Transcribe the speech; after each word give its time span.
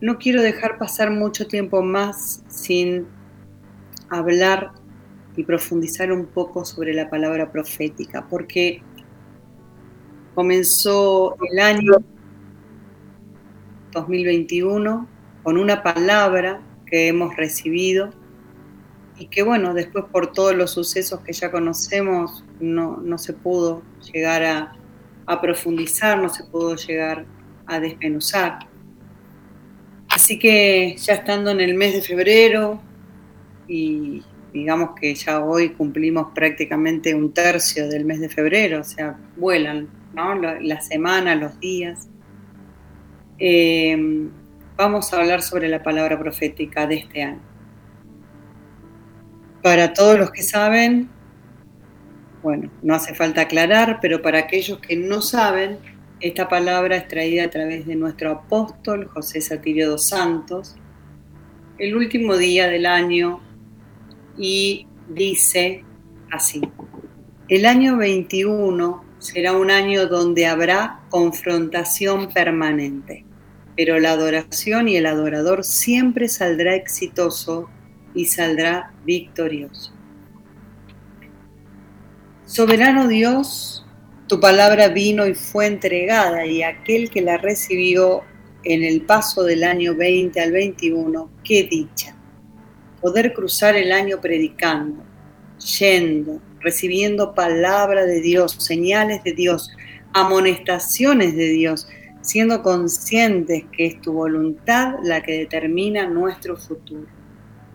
no 0.00 0.18
quiero 0.18 0.42
dejar 0.42 0.78
pasar 0.78 1.10
mucho 1.10 1.46
tiempo 1.46 1.82
más 1.82 2.42
sin 2.48 3.06
hablar 4.10 4.72
y 5.36 5.44
profundizar 5.44 6.12
un 6.12 6.26
poco 6.26 6.64
sobre 6.64 6.94
la 6.94 7.08
palabra 7.10 7.50
profética, 7.50 8.26
porque 8.28 8.82
comenzó 10.34 11.36
el 11.50 11.58
año 11.58 11.92
2021 13.92 15.08
con 15.42 15.58
una 15.58 15.82
palabra 15.82 16.60
que 16.86 17.08
hemos 17.08 17.34
recibido 17.36 18.10
y 19.18 19.28
que 19.28 19.42
bueno, 19.42 19.72
después 19.72 20.04
por 20.12 20.32
todos 20.32 20.54
los 20.54 20.72
sucesos 20.72 21.20
que 21.20 21.32
ya 21.32 21.50
conocemos 21.50 22.44
no, 22.60 22.98
no 22.98 23.16
se 23.16 23.32
pudo 23.32 23.82
llegar 24.12 24.44
a, 24.44 24.76
a 25.24 25.40
profundizar, 25.40 26.20
no 26.20 26.28
se 26.28 26.44
pudo 26.44 26.76
llegar 26.76 27.24
a 27.66 27.80
desmenuzar. 27.80 28.75
Así 30.26 30.40
que 30.40 30.96
ya 30.98 31.14
estando 31.14 31.52
en 31.52 31.60
el 31.60 31.74
mes 31.74 31.94
de 31.94 32.02
febrero 32.02 32.80
y 33.68 34.24
digamos 34.52 34.98
que 35.00 35.14
ya 35.14 35.38
hoy 35.38 35.68
cumplimos 35.68 36.32
prácticamente 36.34 37.14
un 37.14 37.32
tercio 37.32 37.86
del 37.86 38.04
mes 38.04 38.18
de 38.18 38.28
febrero, 38.28 38.80
o 38.80 38.82
sea, 38.82 39.16
vuelan 39.36 39.88
¿no? 40.14 40.34
la 40.34 40.80
semana, 40.80 41.36
los 41.36 41.60
días. 41.60 42.08
Eh, 43.38 43.96
vamos 44.76 45.12
a 45.12 45.20
hablar 45.20 45.42
sobre 45.42 45.68
la 45.68 45.84
palabra 45.84 46.18
profética 46.18 46.88
de 46.88 46.96
este 46.96 47.22
año. 47.22 47.42
Para 49.62 49.92
todos 49.92 50.18
los 50.18 50.32
que 50.32 50.42
saben, 50.42 51.08
bueno, 52.42 52.68
no 52.82 52.96
hace 52.96 53.14
falta 53.14 53.42
aclarar, 53.42 54.00
pero 54.02 54.22
para 54.22 54.40
aquellos 54.40 54.80
que 54.80 54.96
no 54.96 55.22
saben, 55.22 55.78
esta 56.20 56.48
palabra 56.48 56.96
es 56.96 57.08
traída 57.08 57.44
a 57.44 57.50
través 57.50 57.86
de 57.86 57.94
nuestro 57.94 58.30
apóstol 58.30 59.06
José 59.08 59.40
Satirio 59.40 59.90
dos 59.90 60.08
Santos, 60.08 60.76
el 61.78 61.94
último 61.94 62.36
día 62.36 62.68
del 62.68 62.86
año, 62.86 63.40
y 64.38 64.86
dice 65.08 65.84
así, 66.30 66.62
el 67.48 67.66
año 67.66 67.96
21 67.96 69.04
será 69.18 69.52
un 69.52 69.70
año 69.70 70.06
donde 70.06 70.46
habrá 70.46 71.00
confrontación 71.10 72.32
permanente, 72.32 73.24
pero 73.76 74.00
la 74.00 74.12
adoración 74.12 74.88
y 74.88 74.96
el 74.96 75.06
adorador 75.06 75.64
siempre 75.64 76.28
saldrá 76.28 76.74
exitoso 76.74 77.68
y 78.14 78.24
saldrá 78.26 78.92
victorioso. 79.04 79.92
Soberano 82.46 83.06
Dios, 83.08 83.85
tu 84.26 84.40
palabra 84.40 84.88
vino 84.88 85.26
y 85.26 85.34
fue 85.34 85.66
entregada 85.66 86.46
y 86.46 86.62
aquel 86.62 87.10
que 87.10 87.22
la 87.22 87.36
recibió 87.36 88.22
en 88.64 88.82
el 88.82 89.02
paso 89.02 89.44
del 89.44 89.62
año 89.62 89.94
20 89.94 90.40
al 90.40 90.50
21, 90.50 91.30
qué 91.44 91.64
dicha. 91.64 92.16
Poder 93.00 93.32
cruzar 93.32 93.76
el 93.76 93.92
año 93.92 94.20
predicando, 94.20 95.04
yendo, 95.78 96.40
recibiendo 96.60 97.34
palabra 97.34 98.04
de 98.04 98.20
Dios, 98.20 98.56
señales 98.58 99.22
de 99.22 99.32
Dios, 99.32 99.70
amonestaciones 100.12 101.36
de 101.36 101.48
Dios, 101.50 101.86
siendo 102.22 102.62
conscientes 102.62 103.64
que 103.70 103.86
es 103.86 104.00
tu 104.00 104.12
voluntad 104.12 104.94
la 105.04 105.22
que 105.22 105.38
determina 105.38 106.08
nuestro 106.08 106.56
futuro. 106.56 107.06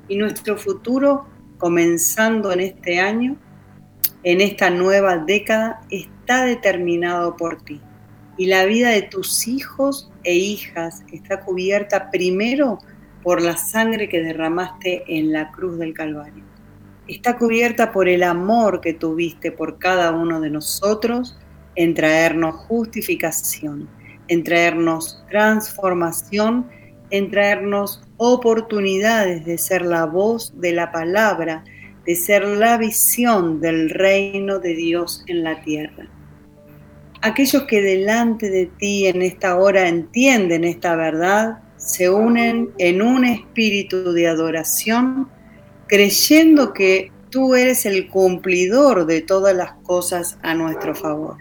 Y 0.10 0.18
nuestro 0.18 0.58
futuro, 0.58 1.26
comenzando 1.58 2.52
en 2.52 2.60
este 2.60 3.00
año, 3.00 3.38
en 4.24 4.42
esta 4.42 4.70
nueva 4.70 5.18
década, 5.18 5.82
está 6.22 6.46
determinado 6.46 7.36
por 7.36 7.62
ti. 7.62 7.82
Y 8.38 8.48
la 8.48 8.66
vida 8.66 8.90
de 8.90 9.04
tus 9.04 9.48
hijos 9.48 10.10
e 10.24 10.36
hijas 10.36 11.04
está 11.12 11.42
cubierta 11.42 12.10
primero 12.10 12.80
por 13.22 13.42
la 13.42 13.58
sangre 13.58 14.10
que 14.10 14.22
derramaste 14.22 15.04
en 15.08 15.32
la 15.32 15.52
cruz 15.52 15.78
del 15.78 15.94
Calvario 15.94 16.52
está 17.16 17.38
cubierta 17.38 17.92
por 17.92 18.08
el 18.08 18.24
amor 18.24 18.80
que 18.80 18.94
tuviste 18.94 19.52
por 19.52 19.80
cada 19.80 20.12
uno 20.12 20.40
de 20.40 20.50
nosotros 20.50 21.38
en 21.76 21.94
traernos 21.94 22.56
justificación, 22.56 23.90
en 24.28 24.44
traernos 24.44 25.24
transformación, 25.30 26.68
en 27.10 27.30
traernos 27.30 28.02
oportunidades 28.18 29.46
de 29.46 29.58
ser 29.58 29.82
la 29.82 30.06
voz 30.06 30.54
de 30.60 30.72
la 30.72 30.92
palabra, 30.92 31.64
de 32.06 32.16
ser 32.16 32.46
la 32.46 32.78
visión 32.78 33.62
del 33.62 33.90
reino 33.90 34.60
de 34.60 34.74
Dios 34.74 35.24
en 35.28 35.44
la 35.44 35.62
tierra. 35.62 36.08
Aquellos 37.22 37.64
que 37.64 37.82
delante 37.82 38.50
de 38.50 38.66
ti 38.66 39.06
en 39.06 39.22
esta 39.22 39.58
hora 39.58 39.88
entienden 39.88 40.64
esta 40.64 40.96
verdad, 40.96 41.60
se 41.78 42.10
unen 42.10 42.72
en 42.78 43.02
un 43.02 43.26
espíritu 43.26 44.12
de 44.14 44.28
adoración 44.28 45.30
creyendo 45.88 46.74
que 46.74 47.12
tú 47.30 47.56
eres 47.56 47.86
el 47.86 48.08
cumplidor 48.08 49.06
de 49.06 49.22
todas 49.22 49.56
las 49.56 49.74
cosas 49.84 50.38
a 50.42 50.54
nuestro 50.54 50.96
favor. 50.96 51.38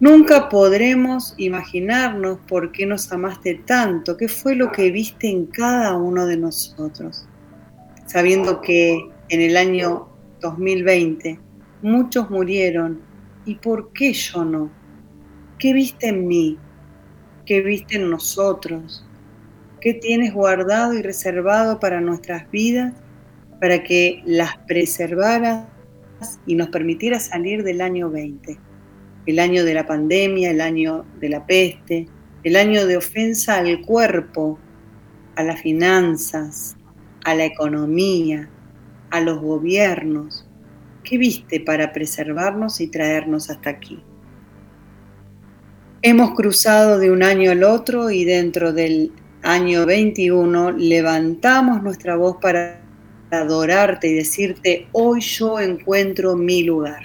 Nunca 0.00 0.48
podremos 0.48 1.34
imaginarnos 1.36 2.38
por 2.48 2.72
qué 2.72 2.86
nos 2.86 3.12
amaste 3.12 3.62
tanto, 3.66 4.16
qué 4.16 4.28
fue 4.28 4.56
lo 4.56 4.72
que 4.72 4.90
viste 4.90 5.28
en 5.28 5.46
cada 5.46 5.96
uno 5.96 6.26
de 6.26 6.36
nosotros, 6.36 7.28
sabiendo 8.12 8.60
que 8.60 9.08
en 9.30 9.40
el 9.40 9.56
año 9.56 10.06
2020 10.40 11.40
muchos 11.80 12.28
murieron 12.28 13.00
y 13.46 13.54
por 13.54 13.92
qué 13.94 14.12
yo 14.12 14.44
no. 14.44 14.70
¿Qué 15.58 15.72
viste 15.72 16.08
en 16.08 16.26
mí? 16.26 16.58
¿Qué 17.46 17.62
viste 17.62 17.96
en 17.96 18.10
nosotros? 18.10 19.06
¿Qué 19.80 19.94
tienes 19.94 20.34
guardado 20.34 20.92
y 20.92 21.00
reservado 21.00 21.80
para 21.80 22.02
nuestras 22.02 22.50
vidas 22.50 22.92
para 23.60 23.82
que 23.82 24.22
las 24.26 24.58
preservaras 24.66 25.66
y 26.44 26.54
nos 26.54 26.68
permitiera 26.68 27.18
salir 27.18 27.62
del 27.62 27.80
año 27.80 28.10
20, 28.10 28.58
el 29.24 29.38
año 29.38 29.64
de 29.64 29.72
la 29.72 29.86
pandemia, 29.86 30.50
el 30.50 30.60
año 30.60 31.06
de 31.18 31.28
la 31.30 31.46
peste, 31.46 32.08
el 32.44 32.56
año 32.56 32.86
de 32.86 32.98
ofensa 32.98 33.58
al 33.58 33.80
cuerpo, 33.80 34.58
a 35.36 35.44
las 35.44 35.62
finanzas, 35.62 36.76
a 37.24 37.34
la 37.34 37.44
economía, 37.44 38.48
a 39.10 39.20
los 39.20 39.40
gobiernos. 39.40 40.46
¿Qué 41.04 41.18
viste 41.18 41.60
para 41.60 41.92
preservarnos 41.92 42.80
y 42.80 42.88
traernos 42.88 43.50
hasta 43.50 43.70
aquí? 43.70 44.02
Hemos 46.02 46.34
cruzado 46.34 46.98
de 46.98 47.10
un 47.10 47.22
año 47.22 47.52
al 47.52 47.62
otro 47.62 48.10
y 48.10 48.24
dentro 48.24 48.72
del 48.72 49.12
año 49.42 49.86
21 49.86 50.72
levantamos 50.72 51.82
nuestra 51.82 52.16
voz 52.16 52.36
para 52.40 52.80
adorarte 53.30 54.08
y 54.08 54.14
decirte, 54.14 54.88
hoy 54.92 55.20
yo 55.20 55.60
encuentro 55.60 56.36
mi 56.36 56.62
lugar. 56.62 57.04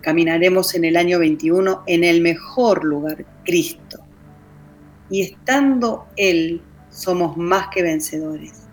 Caminaremos 0.00 0.74
en 0.74 0.84
el 0.84 0.96
año 0.96 1.18
21 1.18 1.82
en 1.86 2.04
el 2.04 2.20
mejor 2.20 2.84
lugar, 2.84 3.24
Cristo. 3.44 3.98
Y 5.10 5.22
estando 5.22 6.06
Él, 6.16 6.62
somos 6.90 7.36
más 7.36 7.68
que 7.68 7.82
vencedores. 7.82 8.67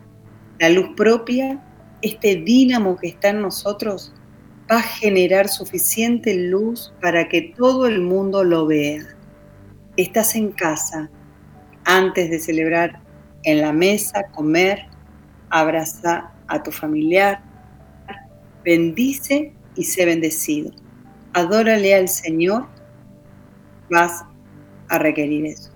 La 0.59 0.69
luz 0.69 0.89
propia, 0.95 1.61
este 2.01 2.35
dínamo 2.35 2.97
que 2.97 3.07
está 3.07 3.29
en 3.29 3.41
nosotros, 3.41 4.13
va 4.71 4.77
a 4.77 4.81
generar 4.81 5.47
suficiente 5.49 6.33
luz 6.33 6.93
para 7.01 7.27
que 7.27 7.53
todo 7.55 7.87
el 7.87 8.01
mundo 8.01 8.43
lo 8.43 8.65
vea. 8.65 9.03
Estás 9.97 10.35
en 10.35 10.51
casa 10.51 11.09
antes 11.83 12.29
de 12.29 12.39
celebrar 12.39 13.01
en 13.43 13.61
la 13.61 13.71
mesa, 13.71 14.23
comer, 14.31 14.87
abraza 15.49 16.31
a 16.47 16.63
tu 16.63 16.71
familiar, 16.71 17.43
bendice 18.63 19.53
y 19.75 19.83
sé 19.83 20.05
bendecido. 20.05 20.71
Adórale 21.33 21.93
al 21.93 22.07
Señor, 22.07 22.65
vas 23.89 24.23
a 24.89 24.97
requerir 24.97 25.45
eso. 25.45 25.74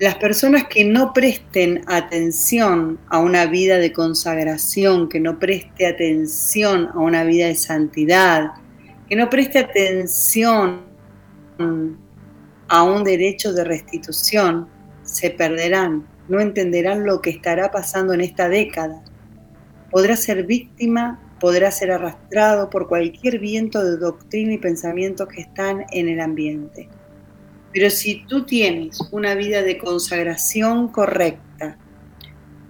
Las 0.00 0.14
personas 0.16 0.64
que 0.68 0.84
no 0.84 1.12
presten 1.12 1.82
atención 1.86 2.98
a 3.08 3.18
una 3.18 3.46
vida 3.46 3.78
de 3.78 3.92
consagración, 3.92 5.08
que 5.08 5.18
no 5.18 5.38
preste 5.38 5.86
atención 5.86 6.88
a 6.94 6.98
una 6.98 7.24
vida 7.24 7.48
de 7.48 7.56
santidad, 7.56 8.52
que 9.08 9.16
no 9.16 9.28
preste 9.28 9.58
atención 9.58 10.82
a 12.68 12.82
un 12.82 13.02
derecho 13.02 13.52
de 13.52 13.64
restitución, 13.64 14.68
se 15.02 15.30
perderán 15.30 16.04
no 16.28 16.40
entenderán 16.40 17.04
lo 17.04 17.20
que 17.20 17.30
estará 17.30 17.70
pasando 17.70 18.12
en 18.12 18.20
esta 18.20 18.48
década. 18.48 19.02
Podrá 19.90 20.14
ser 20.16 20.44
víctima, 20.44 21.18
podrá 21.40 21.70
ser 21.70 21.90
arrastrado 21.90 22.68
por 22.68 22.86
cualquier 22.86 23.38
viento 23.38 23.82
de 23.82 23.96
doctrina 23.96 24.52
y 24.52 24.58
pensamiento 24.58 25.26
que 25.26 25.40
están 25.40 25.86
en 25.90 26.08
el 26.08 26.20
ambiente. 26.20 26.88
Pero 27.78 27.90
si 27.90 28.24
tú 28.26 28.44
tienes 28.44 28.98
una 29.12 29.36
vida 29.36 29.62
de 29.62 29.78
consagración 29.78 30.88
correcta, 30.88 31.78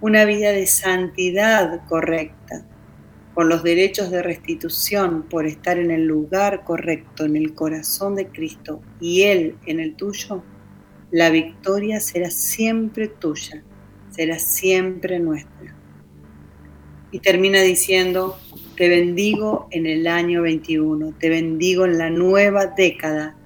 una 0.01 0.23
vida 0.23 0.51
de 0.51 0.67
santidad 0.67 1.81
correcta, 1.87 2.63
con 3.33 3.49
los 3.49 3.63
derechos 3.63 4.11
de 4.11 4.21
restitución 4.21 5.23
por 5.23 5.47
estar 5.47 5.79
en 5.79 5.89
el 5.89 6.05
lugar 6.05 6.63
correcto, 6.63 7.25
en 7.25 7.37
el 7.37 7.55
corazón 7.55 8.13
de 8.13 8.27
Cristo 8.27 8.83
y 9.01 9.23
Él 9.23 9.55
en 9.65 9.79
el 9.79 9.95
tuyo, 9.95 10.43
la 11.09 11.31
victoria 11.31 11.99
será 11.99 12.29
siempre 12.29 13.07
tuya, 13.07 13.63
será 14.11 14.37
siempre 14.37 15.17
nuestra. 15.17 15.75
Y 17.09 17.17
termina 17.17 17.61
diciendo, 17.61 18.37
te 18.77 18.87
bendigo 18.89 19.69
en 19.71 19.87
el 19.87 20.05
año 20.05 20.43
21, 20.43 21.15
te 21.19 21.29
bendigo 21.29 21.85
en 21.85 21.97
la 21.97 22.11
nueva 22.11 22.67
década, 22.67 23.38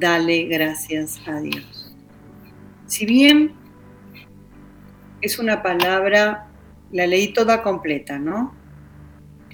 dale 0.00 0.44
gracias 0.44 1.20
a 1.28 1.40
Dios. 1.40 1.94
Si 2.86 3.06
bien 3.06 3.52
es 5.20 5.38
una 5.38 5.62
palabra, 5.62 6.48
la 6.90 7.06
leí 7.06 7.32
toda 7.32 7.62
completa, 7.62 8.18
¿no? 8.18 8.54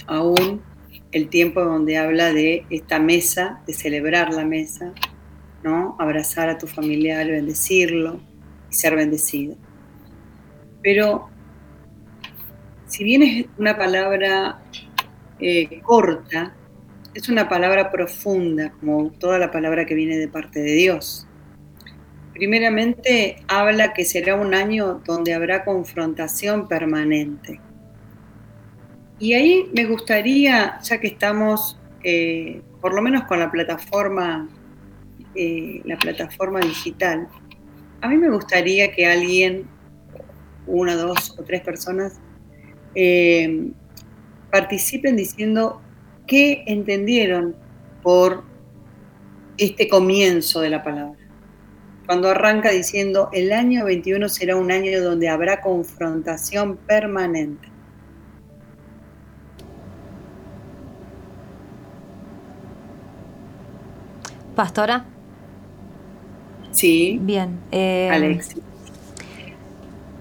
Aún 0.07 0.63
el 1.11 1.29
tiempo 1.29 1.63
donde 1.63 1.99
habla 1.99 2.33
de 2.33 2.65
esta 2.71 2.99
mesa, 3.01 3.61
de 3.67 3.73
celebrar 3.73 4.33
la 4.33 4.45
mesa, 4.45 4.93
¿no? 5.65 5.97
Abrazar 5.99 6.49
a 6.49 6.59
tu 6.59 6.69
familiar, 6.69 7.27
bendecirlo 7.27 8.21
y 8.71 8.75
ser 8.75 8.95
bendecido. 8.95 9.57
Pero 10.81 11.29
si 12.87 13.03
bien 13.03 13.23
es 13.23 13.47
una 13.59 13.77
palabra 13.77 14.63
eh, 15.41 15.81
corta, 15.83 16.55
es 17.17 17.31
una 17.31 17.49
palabra 17.49 17.91
profunda, 17.91 18.73
como 18.79 19.11
toda 19.11 19.39
la 19.39 19.51
palabra 19.51 19.87
que 19.87 19.95
viene 19.95 20.19
de 20.19 20.29
parte 20.29 20.61
de 20.61 20.73
Dios. 20.73 21.27
Primeramente 22.35 23.37
habla 23.49 23.95
que 23.95 24.05
será 24.05 24.35
un 24.35 24.53
año 24.55 25.01
donde 25.03 25.33
habrá 25.33 25.65
confrontación 25.65 26.69
permanente. 26.69 27.59
Y 29.19 29.33
ahí 29.33 29.71
me 29.73 29.87
gustaría, 29.87 30.79
ya 30.83 31.01
que 31.01 31.07
estamos, 31.07 31.81
eh, 32.05 32.61
por 32.83 32.93
lo 32.95 33.01
menos 33.01 33.25
con 33.25 33.39
la 33.39 33.51
plataforma, 33.51 34.51
eh, 35.35 35.81
la 35.87 35.97
plataforma 35.97 36.61
digital, 36.61 37.29
a 38.03 38.09
mí 38.09 38.19
me 38.19 38.29
gustaría 38.29 38.93
que 38.93 39.07
alguien, 39.07 39.65
una, 40.67 40.95
dos 40.95 41.35
o 41.39 41.45
tres 41.45 41.63
personas, 41.63 42.21
eh, 42.95 43.71
participen 44.51 45.17
diciendo 45.17 45.81
qué 46.27 46.65
entendieron 46.67 47.57
por 48.03 48.45
este 49.59 49.89
comienzo 49.89 50.61
de 50.61 50.71
la 50.71 50.83
palabra 50.83 51.27
cuando 52.07 52.31
arranca 52.31 52.71
diciendo, 52.71 53.29
el 53.33 53.53
año 53.53 53.85
21 53.85 54.29
será 54.29 54.57
un 54.57 54.71
año 54.71 55.03
donde 55.03 55.29
habrá 55.29 55.61
confrontación 55.61 56.77
permanente. 56.77 57.69
Pastora. 64.55 65.05
Sí. 66.71 67.19
Bien. 67.21 67.59
Eh. 67.73 68.41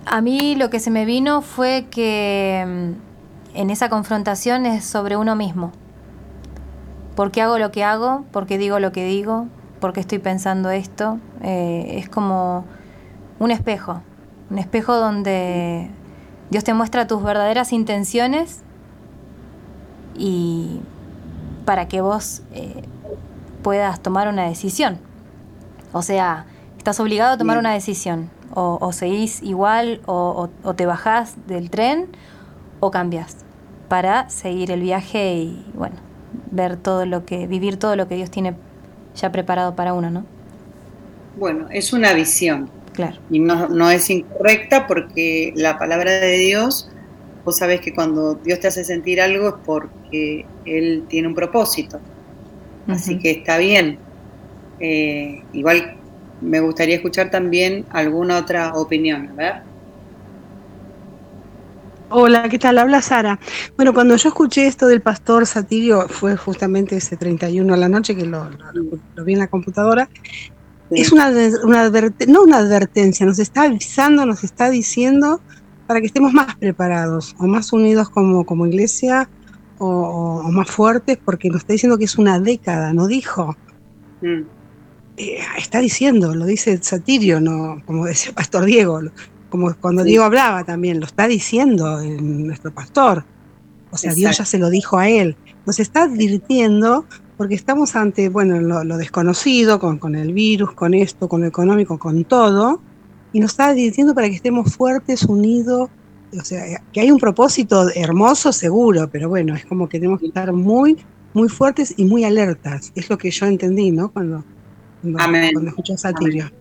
A 0.05 0.21
mí 0.21 0.55
lo 0.55 0.69
que 0.69 0.79
se 0.79 0.91
me 0.91 1.05
vino 1.05 1.41
fue 1.41 1.85
que 1.89 2.63
mm, 2.65 3.57
en 3.57 3.69
esa 3.69 3.89
confrontación 3.89 4.65
es 4.65 4.83
sobre 4.85 5.15
uno 5.15 5.35
mismo. 5.35 5.71
¿Por 7.15 7.31
qué 7.31 7.41
hago 7.41 7.57
lo 7.57 7.71
que 7.71 7.83
hago? 7.83 8.25
¿Por 8.31 8.45
qué 8.45 8.57
digo 8.57 8.79
lo 8.79 8.91
que 8.91 9.05
digo? 9.05 9.47
por 9.85 9.93
qué 9.93 9.99
estoy 9.99 10.17
pensando 10.17 10.71
esto. 10.71 11.19
Eh, 11.43 11.97
es 11.99 12.09
como 12.09 12.65
un 13.37 13.51
espejo, 13.51 14.01
un 14.49 14.57
espejo 14.57 14.95
donde 14.95 15.91
Dios 16.49 16.63
te 16.63 16.73
muestra 16.73 17.05
tus 17.05 17.21
verdaderas 17.21 17.71
intenciones 17.71 18.61
y 20.15 20.79
para 21.65 21.87
que 21.87 22.01
vos 22.01 22.41
eh, 22.51 22.83
puedas 23.61 23.99
tomar 23.99 24.27
una 24.27 24.45
decisión. 24.45 24.97
O 25.93 26.01
sea, 26.01 26.47
estás 26.79 26.99
obligado 26.99 27.33
a 27.33 27.37
tomar 27.37 27.59
una 27.59 27.73
decisión. 27.73 28.31
O, 28.57 28.93
seguís 28.93 29.43
igual, 29.43 30.01
o, 30.07 30.49
o, 30.63 30.73
te 30.75 30.85
bajás 30.85 31.35
del 31.45 31.69
tren, 31.69 32.07
o 32.79 32.89
cambias 32.89 33.37
para 33.89 34.29
seguir 34.29 34.71
el 34.71 34.81
viaje 34.81 35.33
y, 35.35 35.71
bueno, 35.75 35.97
ver 36.51 36.77
todo 36.77 37.05
lo 37.05 37.25
que, 37.25 37.47
vivir 37.47 37.77
todo 37.77 37.95
lo 37.95 38.07
que 38.07 38.15
Dios 38.15 38.31
tiene 38.31 38.55
ya 39.15 39.31
preparado 39.31 39.75
para 39.75 39.93
uno, 39.93 40.09
¿no? 40.09 40.25
Bueno, 41.37 41.67
es 41.71 41.93
una 41.93 42.13
visión. 42.13 42.69
Claro. 42.93 43.17
Y 43.29 43.39
no, 43.39 43.91
es 43.91 44.09
incorrecta 44.09 44.87
porque 44.87 45.51
la 45.55 45.77
palabra 45.77 46.11
de 46.11 46.37
Dios, 46.37 46.89
vos 47.43 47.57
sabés 47.57 47.81
que 47.81 47.93
cuando 47.93 48.35
Dios 48.35 48.59
te 48.61 48.67
hace 48.67 48.85
sentir 48.85 49.19
algo 49.19 49.49
es 49.49 49.55
porque 49.65 50.45
Él 50.65 51.03
tiene 51.09 51.27
un 51.27 51.35
propósito. 51.35 51.99
Así 52.87 53.19
que 53.19 53.31
está 53.31 53.57
bien. 53.57 53.97
Eh, 54.79 55.43
igual 55.53 55.97
me 56.39 56.59
gustaría 56.59 56.95
escuchar 56.95 57.31
también 57.31 57.85
alguna 57.89 58.37
otra 58.37 58.73
opinión. 58.75 59.29
A 59.29 59.33
ver. 59.33 59.74
Hola, 62.09 62.47
¿qué 62.49 62.59
tal? 62.59 62.77
Habla 62.77 63.01
Sara. 63.01 63.39
Bueno, 63.75 63.93
cuando 63.93 64.15
yo 64.15 64.29
escuché 64.29 64.67
esto 64.67 64.85
del 64.85 65.01
pastor 65.01 65.47
Satirio, 65.47 66.07
fue 66.07 66.37
justamente 66.37 66.95
ese 66.97 67.17
31 67.17 67.73
a 67.73 67.77
la 67.77 67.89
noche 67.89 68.15
que 68.15 68.25
lo, 68.25 68.47
vi 69.25 69.33
en 69.33 69.39
la 69.39 69.47
computadora. 69.47 70.07
Es 70.91 71.11
una, 71.11 71.29
una 71.63 71.89
no 72.27 72.43
una 72.43 72.57
advertencia, 72.57 73.25
nos 73.25 73.39
está 73.39 73.63
avisando, 73.63 74.23
nos 74.25 74.43
está 74.43 74.69
diciendo 74.69 75.41
para 75.87 75.99
que 75.99 76.05
estemos 76.05 76.31
más 76.31 76.55
preparados 76.55 77.35
o 77.39 77.47
más 77.47 77.73
unidos 77.73 78.09
como, 78.09 78.45
como 78.45 78.67
iglesia 78.67 79.27
o, 79.79 80.43
más 80.51 80.69
fuertes, 80.69 81.17
porque 81.23 81.49
nos 81.49 81.61
está 81.61 81.73
diciendo 81.73 81.97
que 81.97 82.05
es 82.05 82.17
una 82.17 82.39
década, 82.39 82.93
no 82.93 83.07
dijo. 83.07 83.57
Mm. 84.21 84.41
Eh, 85.17 85.39
está 85.57 85.79
diciendo, 85.79 86.35
lo 86.35 86.45
dice 86.45 86.77
Satirio, 86.81 87.41
no, 87.41 87.81
como 87.85 88.05
decía 88.05 88.33
Pastor 88.33 88.65
Diego, 88.65 89.01
como 89.55 89.73
cuando 89.75 90.03
Diego 90.03 90.25
hablaba 90.25 90.65
también, 90.65 90.99
lo 90.99 91.05
está 91.05 91.27
diciendo 91.27 92.01
nuestro 92.03 92.73
pastor. 92.73 93.23
O 93.89 93.97
sea, 93.97 94.13
Dios 94.13 94.37
ya 94.37 94.43
se 94.43 94.59
lo 94.59 94.69
dijo 94.69 94.97
a 94.97 95.07
él. 95.07 95.37
Nos 95.65 95.79
está 95.79 96.03
advirtiendo 96.03 97.05
porque 97.37 97.55
estamos 97.55 97.95
ante, 97.95 98.27
bueno, 98.27 98.59
lo, 98.59 98.97
desconocido, 98.97 99.79
con, 99.79 99.97
con, 99.97 100.15
el 100.15 100.33
virus, 100.33 100.73
con 100.73 100.93
esto, 100.93 101.29
con 101.29 101.41
lo 101.41 101.47
económico, 101.47 101.97
con 101.97 102.25
todo, 102.25 102.81
y 103.31 103.39
nos 103.39 103.51
está 103.51 103.67
advirtiendo 103.67 104.13
para 104.13 104.27
que 104.27 104.35
estemos 104.35 104.75
fuertes, 104.75 105.23
unidos, 105.23 105.89
o 106.37 106.43
sea, 106.43 106.81
que 106.91 106.99
hay 106.99 107.09
un 107.11 107.19
propósito 107.19 107.89
hermoso, 107.95 108.51
seguro, 108.51 109.09
pero 109.09 109.29
bueno, 109.29 109.55
es 109.55 109.65
como 109.65 109.87
que 109.87 109.99
tenemos 109.99 110.19
que 110.19 110.27
estar 110.27 110.51
muy, 110.51 110.97
muy 111.33 111.47
fuertes 111.47 111.93
y 111.95 112.03
muy 112.03 112.25
alertas. 112.25 112.91
Es 112.93 113.09
lo 113.09 113.17
que 113.17 113.31
yo 113.31 113.45
entendí, 113.45 113.91
¿no? 113.91 114.11
Cuando, 114.11 114.43
cuando, 115.01 115.69
escuché 115.69 115.93
a 115.93 115.97
Satirio. 115.97 116.51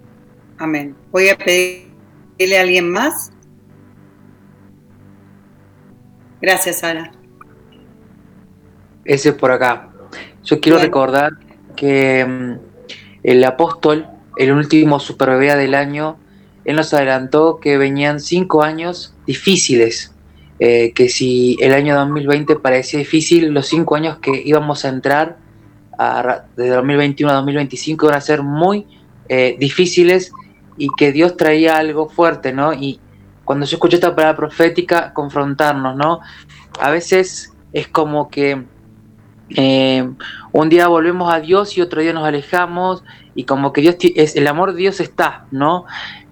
Amén. 0.59 0.95
Voy 1.11 1.29
a 1.29 1.37
pedir 1.37 1.94
¿Tiene 2.37 2.59
alguien 2.59 2.91
más? 2.91 3.33
Gracias, 6.41 6.81
Sara. 6.81 7.13
Ese 9.05 9.31
es 9.31 9.35
por 9.35 9.51
acá. 9.51 9.91
Yo 10.43 10.61
quiero 10.61 10.79
recordar 10.79 11.33
que 11.77 12.25
mm, 12.25 12.59
el 13.23 13.45
apóstol, 13.45 14.07
el 14.37 14.53
último 14.53 15.01
superbebé 15.01 15.55
del 15.57 15.75
año, 15.75 16.19
él 16.65 16.77
nos 16.77 16.93
adelantó 16.93 17.61
que 17.61 17.79
venían 17.79 18.21
cinco 18.21 18.63
años 18.63 19.15
difíciles, 19.27 20.13
eh, 20.59 20.93
que 20.93 21.09
si 21.09 21.57
el 21.61 21.73
año 21.73 21.95
2020 21.95 22.57
parecía 22.57 22.99
difícil, 22.99 23.53
los 23.53 23.67
cinco 23.67 23.97
años 23.97 24.19
que 24.19 24.43
íbamos 24.45 24.85
a 24.85 24.89
entrar 24.89 25.39
a, 25.99 26.45
de 26.57 26.69
2021 26.69 27.31
a 27.31 27.37
2025 27.37 28.07
iban 28.07 28.17
a 28.17 28.21
ser 28.21 28.43
muy 28.43 28.87
eh, 29.29 29.57
difíciles 29.59 30.33
y 30.77 30.89
que 30.97 31.13
Dios 31.13 31.37
traía 31.37 31.77
algo 31.77 32.09
fuerte, 32.09 32.53
¿no? 32.53 32.73
Y 32.73 33.01
cuando 33.45 33.67
yo 33.67 33.77
escuché 33.77 33.97
esta 33.97 34.15
palabra 34.15 34.37
profética, 34.37 35.13
confrontarnos, 35.13 35.97
¿no? 35.97 36.21
A 36.81 36.91
veces 36.91 37.53
es 37.73 37.89
como 37.89 38.31
que 38.31 38.65
eh, 39.51 40.09
un 40.53 40.69
día 40.69 40.89
volvemos 40.89 41.33
a 41.33 41.41
Dios 41.41 41.77
y 41.77 41.83
otro 41.83 42.01
día 42.01 42.13
nos 42.13 42.25
alejamos 42.25 43.05
y 43.35 43.45
como 43.45 43.73
que 43.73 43.83
Dios 43.83 43.97
es 44.01 44.37
el 44.37 44.47
amor 44.47 44.73
de 44.73 44.79
Dios 44.79 45.01
está, 45.01 45.47
¿no? 45.51 45.85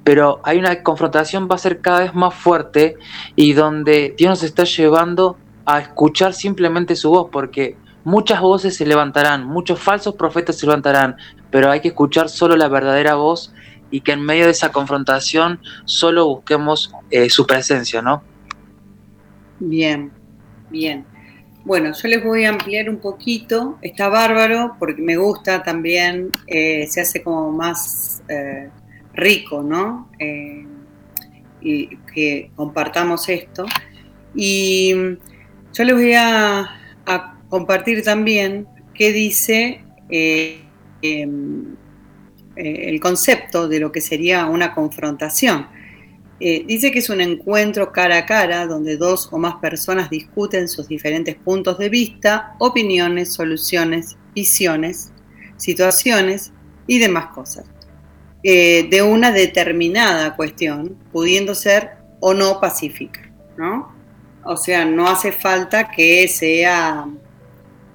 Pero 0.05 0.41
hay 0.45 0.59
una 0.59 0.83
confrontación 0.83 1.49
va 1.51 1.57
a 1.57 1.59
ser 1.59 1.81
cada 1.81 2.01
vez 2.01 2.15
más 2.15 2.35
fuerte 2.35 2.97
y 3.37 3.53
donde 3.53 4.15
Dios 4.17 4.31
nos 4.31 4.43
está 4.43 4.65
llevando 4.65 5.37
a 5.67 5.81
escuchar 5.81 6.33
simplemente 6.33 6.97
su 6.97 7.11
voz, 7.11 7.29
porque 7.31 7.77
muchas 8.05 8.41
voces 8.41 8.77
se 8.77 8.87
levantarán, 8.87 9.47
muchos 9.47 9.79
falsos 9.79 10.15
profetas 10.15 10.57
se 10.57 10.67
levantarán, 10.67 11.17
pero 11.51 11.71
hay 11.71 11.81
que 11.81 11.89
escuchar 11.89 12.29
solo 12.29 12.57
la 12.57 12.69
verdadera 12.69 13.15
voz 13.15 13.53
y 13.93 14.01
que 14.01 14.13
en 14.13 14.23
medio 14.23 14.47
de 14.47 14.53
esa 14.53 14.73
confrontación 14.73 15.61
solo 15.85 16.27
busquemos 16.27 16.93
eh, 17.11 17.31
su 17.31 17.47
presencia, 17.47 18.03
¿no? 18.03 18.25
Bien, 19.61 20.11
bien. 20.71 21.05
Bueno, 21.65 21.93
yo 21.93 22.09
les 22.09 22.25
voy 22.25 22.45
a 22.45 22.49
ampliar 22.49 22.89
un 22.89 22.97
poquito. 22.97 23.79
Está 23.83 24.09
bárbaro 24.09 24.77
porque 24.81 25.03
me 25.03 25.17
gusta 25.17 25.63
también, 25.63 26.31
eh, 26.49 26.87
se 26.89 27.03
hace 27.03 27.23
como 27.23 27.53
más 27.53 28.23
eh, 28.29 28.71
rico, 29.15 29.63
¿no? 29.63 30.11
y 31.65 31.97
que 32.13 32.51
compartamos 32.57 33.29
esto. 33.29 33.67
Y 34.35 34.93
yo 35.73 35.85
les 35.85 35.95
voy 35.95 36.13
a, 36.15 36.61
a 37.07 37.39
compartir 37.49 38.03
también 38.03 38.67
qué 38.95 39.13
dice 39.13 39.85
em, 40.09 41.77
eh, 42.57 42.89
el 42.89 43.01
concepto 43.01 43.69
de 43.69 43.81
lo 43.81 43.93
que 43.93 44.01
sería 44.01 44.47
una 44.47 44.75
confrontación. 44.75 45.67
Eh, 46.41 46.65
dice 46.67 46.91
que 46.91 46.99
es 46.99 47.09
un 47.09 47.21
encuentro 47.21 47.93
cara 47.93 48.19
a 48.19 48.27
cara 48.27 48.67
donde 48.67 48.97
dos 48.97 49.29
o 49.31 49.39
más 49.39 49.57
personas 49.57 50.11
discuten 50.11 50.69
sus 50.69 50.89
diferentes 50.89 51.37
puntos 51.37 51.79
de 51.79 51.89
vista, 51.89 52.57
opiniones, 52.59 53.33
soluciones, 53.33 54.17
visiones, 54.35 55.13
situaciones 55.57 56.53
y 56.89 56.99
demás 56.99 57.27
cosas 57.27 57.65
eh, 58.43 58.89
de 58.91 59.03
una 59.03 59.31
determinada 59.31 60.35
cuestión, 60.35 60.97
pudiendo 61.13 61.55
ser 61.55 61.91
o 62.19 62.35
no 62.35 62.61
pacífica, 62.61 63.31
¿no? 63.57 63.95
O 64.45 64.57
sea, 64.57 64.85
no 64.85 65.09
hace 65.09 65.31
falta 65.31 65.89
que 65.93 66.27
sea, 66.27 67.07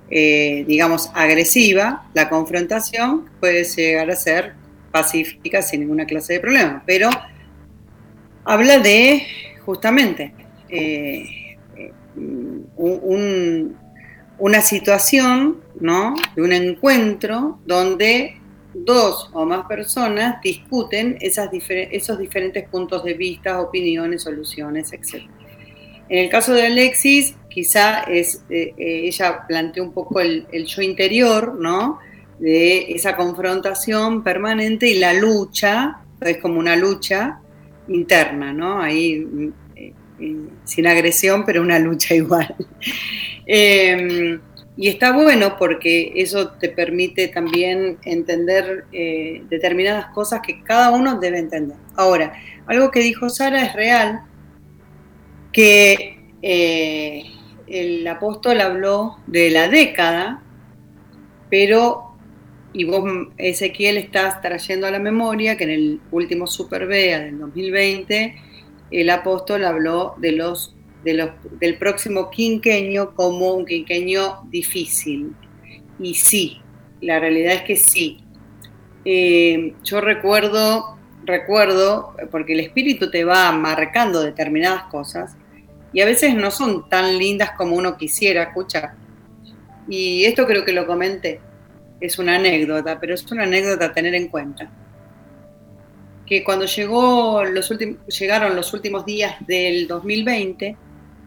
eh, 0.09 0.63
digamos, 0.67 1.11
agresiva 1.13 2.07
la 2.13 2.29
confrontación, 2.29 3.29
puede 3.39 3.63
llegar 3.63 4.09
a 4.09 4.15
ser 4.15 4.53
pacífica 4.91 5.61
sin 5.61 5.81
ninguna 5.81 6.05
clase 6.05 6.33
de 6.33 6.39
problema, 6.39 6.83
pero 6.85 7.09
habla 8.45 8.79
de 8.79 9.27
justamente 9.65 10.33
eh, 10.69 11.57
una 14.39 14.61
situación, 14.61 15.61
¿no? 15.79 16.15
De 16.35 16.41
un 16.41 16.53
encuentro 16.53 17.59
donde 17.65 18.37
dos 18.73 19.29
o 19.33 19.45
más 19.45 19.65
personas 19.65 20.41
discuten 20.41 21.17
esos 21.19 22.17
diferentes 22.19 22.67
puntos 22.69 23.03
de 23.03 23.13
vista, 23.13 23.59
opiniones, 23.59 24.23
soluciones, 24.23 24.93
etc. 24.93 25.23
En 26.09 26.19
el 26.19 26.29
caso 26.29 26.53
de 26.53 26.67
Alexis, 26.67 27.35
quizá 27.57 28.01
es, 28.01 28.43
eh, 28.51 28.75
eh, 28.77 29.01
ella 29.05 29.47
plantea 29.47 29.81
un 29.81 29.91
poco 29.91 30.19
el, 30.19 30.45
yo 30.67 30.83
interior, 30.83 31.57
¿no? 31.59 31.97
De 32.37 32.91
esa 32.91 33.15
confrontación 33.15 34.23
permanente 34.23 34.87
y 34.87 34.99
la 34.99 35.13
lucha, 35.13 36.01
es 36.21 36.37
como 36.37 36.59
una 36.59 36.75
lucha 36.75 37.39
interna, 37.87 38.53
¿no? 38.53 38.79
Ahí 38.79 39.51
eh, 39.75 39.91
sin 40.65 40.85
agresión, 40.85 41.45
pero 41.47 41.63
una 41.63 41.79
lucha 41.79 42.13
igual. 42.23 42.55
Em, 43.47 44.39
y 44.75 44.89
está 44.89 45.11
bueno 45.11 45.57
porque 45.57 46.13
eso 46.15 46.49
te 46.49 46.69
permite 46.69 47.27
también 47.29 47.97
entender 48.03 48.85
determinadas 49.49 50.13
cosas 50.13 50.41
que 50.45 50.61
cada 50.61 50.91
uno 50.91 51.19
debe 51.19 51.39
entender. 51.39 51.77
Ahora, 51.95 52.33
algo 52.67 52.91
que 52.91 52.99
dijo 52.99 53.31
Sara 53.31 53.65
es 53.65 53.73
real, 53.73 54.21
que 55.51 56.17
el 57.67 58.07
apóstol 58.07 58.61
habló 58.61 59.17
de 59.27 59.49
la 59.49 59.67
década, 59.67 60.41
pero, 61.49 62.15
y 62.73 62.85
vos, 62.85 63.03
Ezequiel, 63.37 63.97
estás 63.97 64.41
trayendo 64.41 64.87
a 64.87 64.91
la 64.91 64.99
memoria 64.99 65.57
que 65.57 65.65
en 65.65 65.69
el 65.71 66.01
último 66.11 66.47
Super 66.47 66.87
Bea 66.87 67.19
del 67.19 67.39
2020, 67.39 68.35
el 68.91 69.09
apóstol 69.09 69.65
habló 69.65 70.15
de 70.17 70.31
los 70.33 70.73
del 71.03 71.77
próximo 71.77 72.29
quinqueño 72.29 73.15
como 73.15 73.53
un 73.53 73.65
quinqueño 73.65 74.41
difícil. 74.49 75.33
Y 75.99 76.15
sí, 76.15 76.57
la 76.99 77.17
realidad 77.19 77.53
es 77.53 77.61
que 77.61 77.75
sí. 77.77 78.19
Eh, 79.05 79.73
yo 79.85 80.01
recuerdo, 80.01 80.97
recuerdo, 81.23 82.13
porque 82.29 82.53
el 82.53 82.59
espíritu 82.59 83.09
te 83.09 83.23
va 83.23 83.53
marcando 83.53 84.21
determinadas 84.21 84.83
cosas 84.83 85.37
y 85.93 86.01
a 86.01 86.05
veces 86.05 86.35
no 86.35 86.51
son 86.51 86.89
tan 86.89 87.17
lindas 87.17 87.51
como 87.57 87.75
uno 87.75 87.97
quisiera 87.97 88.43
escuchar. 88.43 88.93
Y 89.89 90.25
esto 90.25 90.45
creo 90.45 90.65
que 90.65 90.73
lo 90.73 90.85
comenté, 90.85 91.39
es 91.99 92.19
una 92.19 92.35
anécdota, 92.35 92.99
pero 92.99 93.13
es 93.13 93.25
una 93.31 93.43
anécdota 93.43 93.85
a 93.85 93.93
tener 93.93 94.13
en 94.15 94.27
cuenta. 94.27 94.69
Que 96.25 96.43
cuando 96.43 96.65
llegó 96.65 97.43
los 97.45 97.71
llegaron 98.19 98.55
los 98.55 98.73
últimos 98.73 99.05
días 99.05 99.35
del 99.47 99.87
2020, 99.87 100.75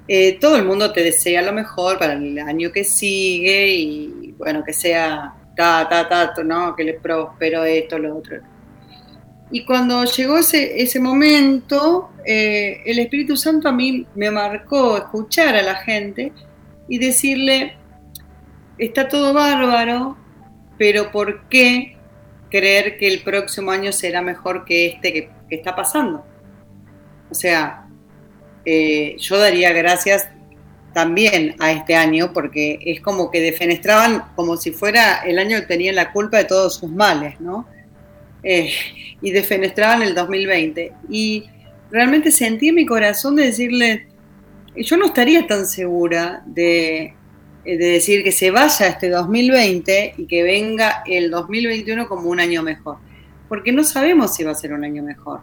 eh, 0.09 0.39
todo 0.41 0.57
el 0.57 0.65
mundo 0.65 0.93
te 0.93 1.03
desea 1.03 1.41
lo 1.41 1.53
mejor 1.53 1.99
para 1.99 2.15
el 2.15 2.39
año 2.39 2.71
que 2.73 2.85
sigue 2.85 3.69
y 3.69 4.35
bueno, 4.37 4.63
que 4.65 4.73
sea 4.73 5.35
ta, 5.57 5.89
ta, 5.89 6.09
ta, 6.09 6.35
¿no? 6.43 6.75
Que 6.75 6.85
le 6.85 6.95
prospero 6.95 7.65
esto, 7.65 7.99
lo 7.99 8.17
otro. 8.17 8.41
Y 9.53 9.65
cuando 9.65 10.05
llegó 10.05 10.39
ese, 10.39 11.01
momento, 11.01 12.11
eh, 12.25 12.83
el 12.87 13.01
Espíritu 13.01 13.37
Santo 13.37 13.69
a 13.69 13.73
mí 13.73 14.07
me 14.15 14.31
marcó 14.31 14.97
escuchar 14.97 15.57
a 15.57 15.63
la 15.63 15.77
gente 15.77 16.33
y 16.89 16.99
decirle, 16.99 17.77
está 18.79 19.09
todo 19.09 19.35
bárbaro, 19.35 20.17
pero 20.79 21.11
¿por 21.11 21.49
qué 21.49 21.97
creer 22.49 22.97
que 22.97 23.09
el 23.09 23.23
próximo 23.23 23.73
año 23.73 23.93
será 23.93 24.23
mejor 24.23 24.65
que 24.65 24.87
este 24.87 25.13
que, 25.13 25.31
está 25.51 25.75
pasando? 25.75 26.25
O 27.29 27.35
sea, 27.35 27.89
eh, 28.65 29.17
yo 29.19 29.37
daría 29.37 29.73
gracias 29.73 30.29
también 30.93 31.57
a 31.59 31.73
este 31.73 31.97
año, 31.97 32.33
porque 32.33 32.79
es 32.85 33.01
como 33.01 33.33
que 33.33 33.41
defenestraban 33.41 34.33
como 34.37 34.57
si 34.57 34.71
fuera 34.71 35.19
el 35.25 35.41
año 35.41 35.59
que 35.59 35.67
tenían 35.67 35.97
la 35.97 36.13
culpa 36.13 36.39
de 36.39 36.45
todos 36.45 36.77
sus 36.77 36.91
males, 36.91 37.41
¿no? 37.41 37.67
Eh, 38.43 38.73
y 39.23 39.31
defenestraban 39.31 40.03
el 40.03 40.15
2020. 40.15 40.93
Y 41.09 41.45
realmente 41.91 42.31
sentí 42.31 42.69
en 42.69 42.77
mi 42.77 42.87
corazón 42.87 43.37
de 43.37 43.47
decirle, 43.47 44.07
yo 44.77 44.97
no 44.97 45.07
estaría 45.07 45.47
tan 45.47 45.67
segura 45.67 46.43
de, 46.47 47.15
de 47.65 47.77
decir 47.77 48.23
que 48.23 48.33
se 48.33 48.51
vaya 48.51 48.87
este 48.87 49.11
2020 49.11 50.15
y 50.17 50.27
que 50.27 50.43
venga 50.43 51.03
el 51.07 51.31
2021 51.31 52.09
como 52.09 52.31
un 52.31 52.41
año 52.41 52.63
mejor, 52.63 52.97
porque 53.49 53.73
no 53.73 53.85
sabemos 53.85 54.35
si 54.35 54.45
va 54.45 54.53
a 54.53 54.55
ser 54.55 54.73
un 54.73 54.85
año 54.85 55.03
mejor 55.03 55.41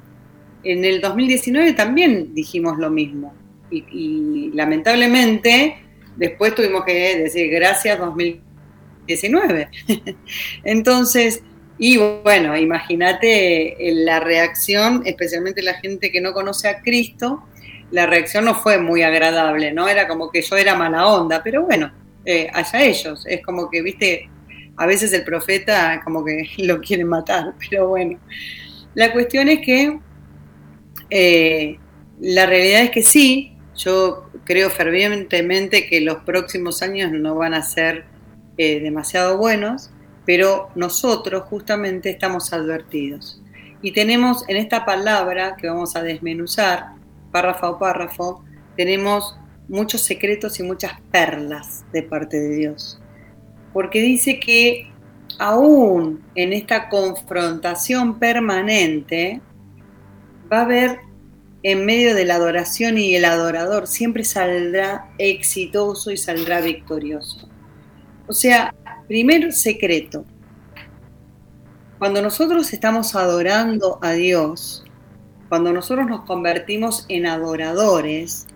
en 0.68 0.86
el 0.86 1.02
2019 1.02 1.74
también 1.74 2.34
dijimos 2.34 2.78
lo 2.78 2.90
mismo. 2.90 3.34
Y, 3.70 4.52
lamentablemente 4.54 5.78
después 6.16 6.56
tuvimos 6.56 6.86
que 6.86 7.18
decir 7.18 7.50
gracias 7.52 8.00
2019. 8.00 9.70
Entonces, 10.64 11.44
y 11.80 11.98
bueno, 11.98 12.58
imagínate 12.58 13.78
la 13.80 14.20
reacción, 14.20 15.04
especialmente 15.06 15.62
la 15.62 15.76
gente 15.76 16.12
que 16.12 16.22
no 16.22 16.34
conoce 16.34 16.68
a 16.68 16.82
Cristo, 16.82 17.44
la 17.92 18.06
reacción 18.06 18.46
no 18.46 18.56
fue 18.56 18.80
muy 18.80 19.04
agradable, 19.04 19.72
¿no? 19.72 19.88
Era 19.88 20.08
como 20.08 20.32
que 20.32 20.42
yo 20.42 20.58
era 20.58 20.76
mala 20.76 21.08
onda, 21.08 21.42
pero 21.44 21.64
bueno, 21.64 21.92
eh, 22.26 22.50
allá 22.54 22.82
ellos. 22.82 23.26
Es 23.28 23.42
como 23.44 23.70
que, 23.70 23.82
viste, 23.82 24.30
a 24.76 24.86
veces 24.86 25.14
el 25.14 25.24
profeta 25.24 26.02
como 26.04 26.26
que 26.26 26.50
lo 26.58 26.82
quiere 26.82 27.06
matar, 27.06 27.54
pero 27.70 27.88
bueno. 27.88 28.20
La 28.94 29.14
cuestión 29.14 29.48
es 29.48 29.60
que 29.60 30.00
eh, 31.10 31.78
la 32.20 32.46
realidad 32.46 32.82
es 32.82 32.92
que 32.92 33.04
sí, 33.04 33.54
yo 33.76 34.30
creo 34.44 34.70
fervientemente 34.70 35.88
que 35.88 36.02
los 36.02 36.18
próximos 36.24 36.82
años 36.82 37.12
no 37.12 37.36
van 37.36 37.54
a 37.54 37.62
ser 37.62 38.06
eh, 38.58 38.80
demasiado 38.80 39.38
buenos, 39.38 39.92
pero 40.28 40.70
nosotros 40.76 41.44
justamente 41.44 42.10
estamos 42.10 42.52
advertidos. 42.52 43.42
Y 43.82 43.94
tenemos 43.94 44.44
en 44.50 44.58
esta 44.58 44.84
palabra 44.86 45.56
que 45.56 45.70
vamos 45.70 45.96
a 45.96 46.04
desmenuzar, 46.04 46.96
párrafo 47.32 47.66
a 47.66 47.80
párrafo, 47.80 48.44
tenemos 48.76 49.40
muchos 49.70 50.02
secretos 50.02 50.60
y 50.60 50.64
muchas 50.64 51.00
perlas 51.12 51.86
de 51.94 52.04
parte 52.04 52.38
de 52.42 52.56
Dios. 52.58 53.00
Porque 53.72 54.02
dice 54.02 54.38
que 54.38 54.92
aún 55.40 56.22
en 56.36 56.52
esta 56.52 56.90
confrontación 56.90 58.20
permanente, 58.20 59.40
va 60.52 60.60
a 60.60 60.64
haber 60.64 61.00
en 61.64 61.86
medio 61.86 62.14
de 62.14 62.26
la 62.26 62.36
adoración 62.36 62.98
y 62.98 63.16
el 63.16 63.24
adorador, 63.24 63.88
siempre 63.88 64.26
saldrá 64.26 65.10
exitoso 65.18 66.12
y 66.12 66.18
saldrá 66.18 66.60
victorioso. 66.60 67.50
O 68.28 68.34
sea, 68.34 68.74
primer 69.08 69.54
secreto, 69.54 70.26
cuando 71.98 72.22
nosotros 72.22 72.72
estamos 72.74 73.16
adorando 73.16 74.00
a 74.02 74.12
Dios, 74.12 74.84
cuando 75.50 75.74
nosotros 75.74 76.08
nos 76.08 76.26
convertimos 76.26 77.06
en 77.10 77.26
adoradores, 77.26 78.48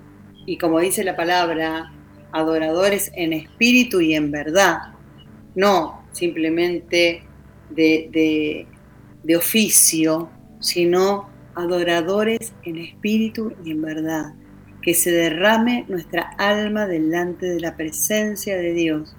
y 0.45 0.57
como 0.57 0.79
dice 0.79 1.03
la 1.03 1.15
palabra, 1.15 1.91
adoradores 2.31 3.11
en 3.15 3.33
espíritu 3.33 4.01
y 4.01 4.13
en 4.13 4.31
verdad, 4.31 4.93
no 5.55 6.03
simplemente 6.11 7.23
de, 7.69 8.67
de 9.23 9.35
oficio, 9.35 10.29
sino 10.59 11.29
adoradores 11.55 12.53
en 12.63 12.77
espíritu 12.77 13.53
y 13.63 13.71
en 13.71 13.81
verdad, 13.81 14.33
que 14.81 14.93
se 14.93 15.11
derrame 15.11 15.85
nuestra 15.87 16.31
alma 16.37 16.87
delante 16.87 17.45
de 17.45 17.59
la 17.59 17.75
presencia 17.75 18.57
de 18.57 18.73
Dios. 18.73 19.15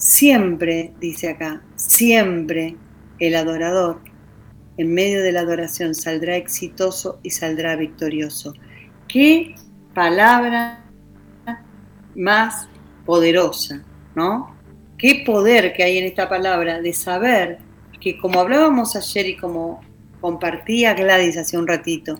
Siempre, 0.00 0.94
dice 0.98 1.28
acá, 1.28 1.60
siempre 1.76 2.74
el 3.18 3.34
adorador 3.34 4.00
en 4.78 4.94
medio 4.94 5.22
de 5.22 5.30
la 5.30 5.40
adoración 5.40 5.94
saldrá 5.94 6.36
exitoso 6.36 7.20
y 7.22 7.28
saldrá 7.28 7.76
victorioso. 7.76 8.54
Qué 9.08 9.56
palabra 9.92 10.90
más 12.14 12.66
poderosa, 13.04 13.84
¿no? 14.14 14.56
Qué 14.96 15.22
poder 15.26 15.74
que 15.74 15.82
hay 15.82 15.98
en 15.98 16.06
esta 16.06 16.30
palabra 16.30 16.80
de 16.80 16.94
saber 16.94 17.58
que 18.00 18.16
como 18.16 18.40
hablábamos 18.40 18.96
ayer 18.96 19.26
y 19.26 19.36
como 19.36 19.82
compartía 20.22 20.94
Gladys 20.94 21.36
hace 21.36 21.58
un 21.58 21.66
ratito, 21.66 22.18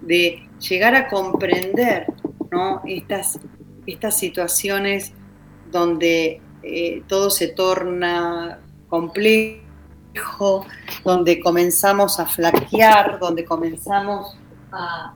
de 0.00 0.48
llegar 0.60 0.94
a 0.94 1.08
comprender 1.08 2.06
¿no? 2.52 2.82
estas, 2.86 3.40
estas 3.84 4.16
situaciones 4.16 5.12
donde 5.72 6.40
eh, 6.68 7.02
todo 7.06 7.30
se 7.30 7.48
torna 7.48 8.58
complejo, 8.88 10.66
donde 11.04 11.38
comenzamos 11.40 12.18
a 12.18 12.26
flaquear, 12.26 13.18
donde 13.18 13.44
comenzamos 13.44 14.36
a, 14.72 15.14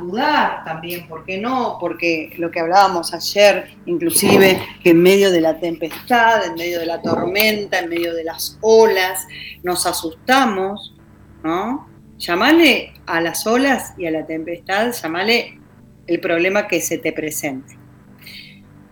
dudar 0.00 0.64
también, 0.64 1.06
¿por 1.06 1.26
qué 1.26 1.36
no? 1.36 1.76
Porque 1.78 2.32
lo 2.38 2.50
que 2.50 2.58
hablábamos 2.58 3.12
ayer, 3.12 3.76
inclusive 3.84 4.58
que 4.82 4.90
en 4.90 5.02
medio 5.02 5.30
de 5.30 5.42
la 5.42 5.60
tempestad, 5.60 6.46
en 6.46 6.54
medio 6.54 6.80
de 6.80 6.86
la 6.86 7.02
tormenta, 7.02 7.80
en 7.80 7.90
medio 7.90 8.14
de 8.14 8.24
las 8.24 8.58
olas, 8.62 9.26
nos 9.62 9.84
asustamos, 9.84 10.94
¿no? 11.42 11.86
Llamale 12.16 12.94
a 13.04 13.20
las 13.20 13.46
olas 13.46 13.92
y 13.98 14.06
a 14.06 14.10
la 14.10 14.24
tempestad, 14.24 14.90
llamale 14.92 15.60
el 16.06 16.18
problema 16.18 16.66
que 16.66 16.80
se 16.80 16.96
te 16.96 17.12
presente. 17.12 17.76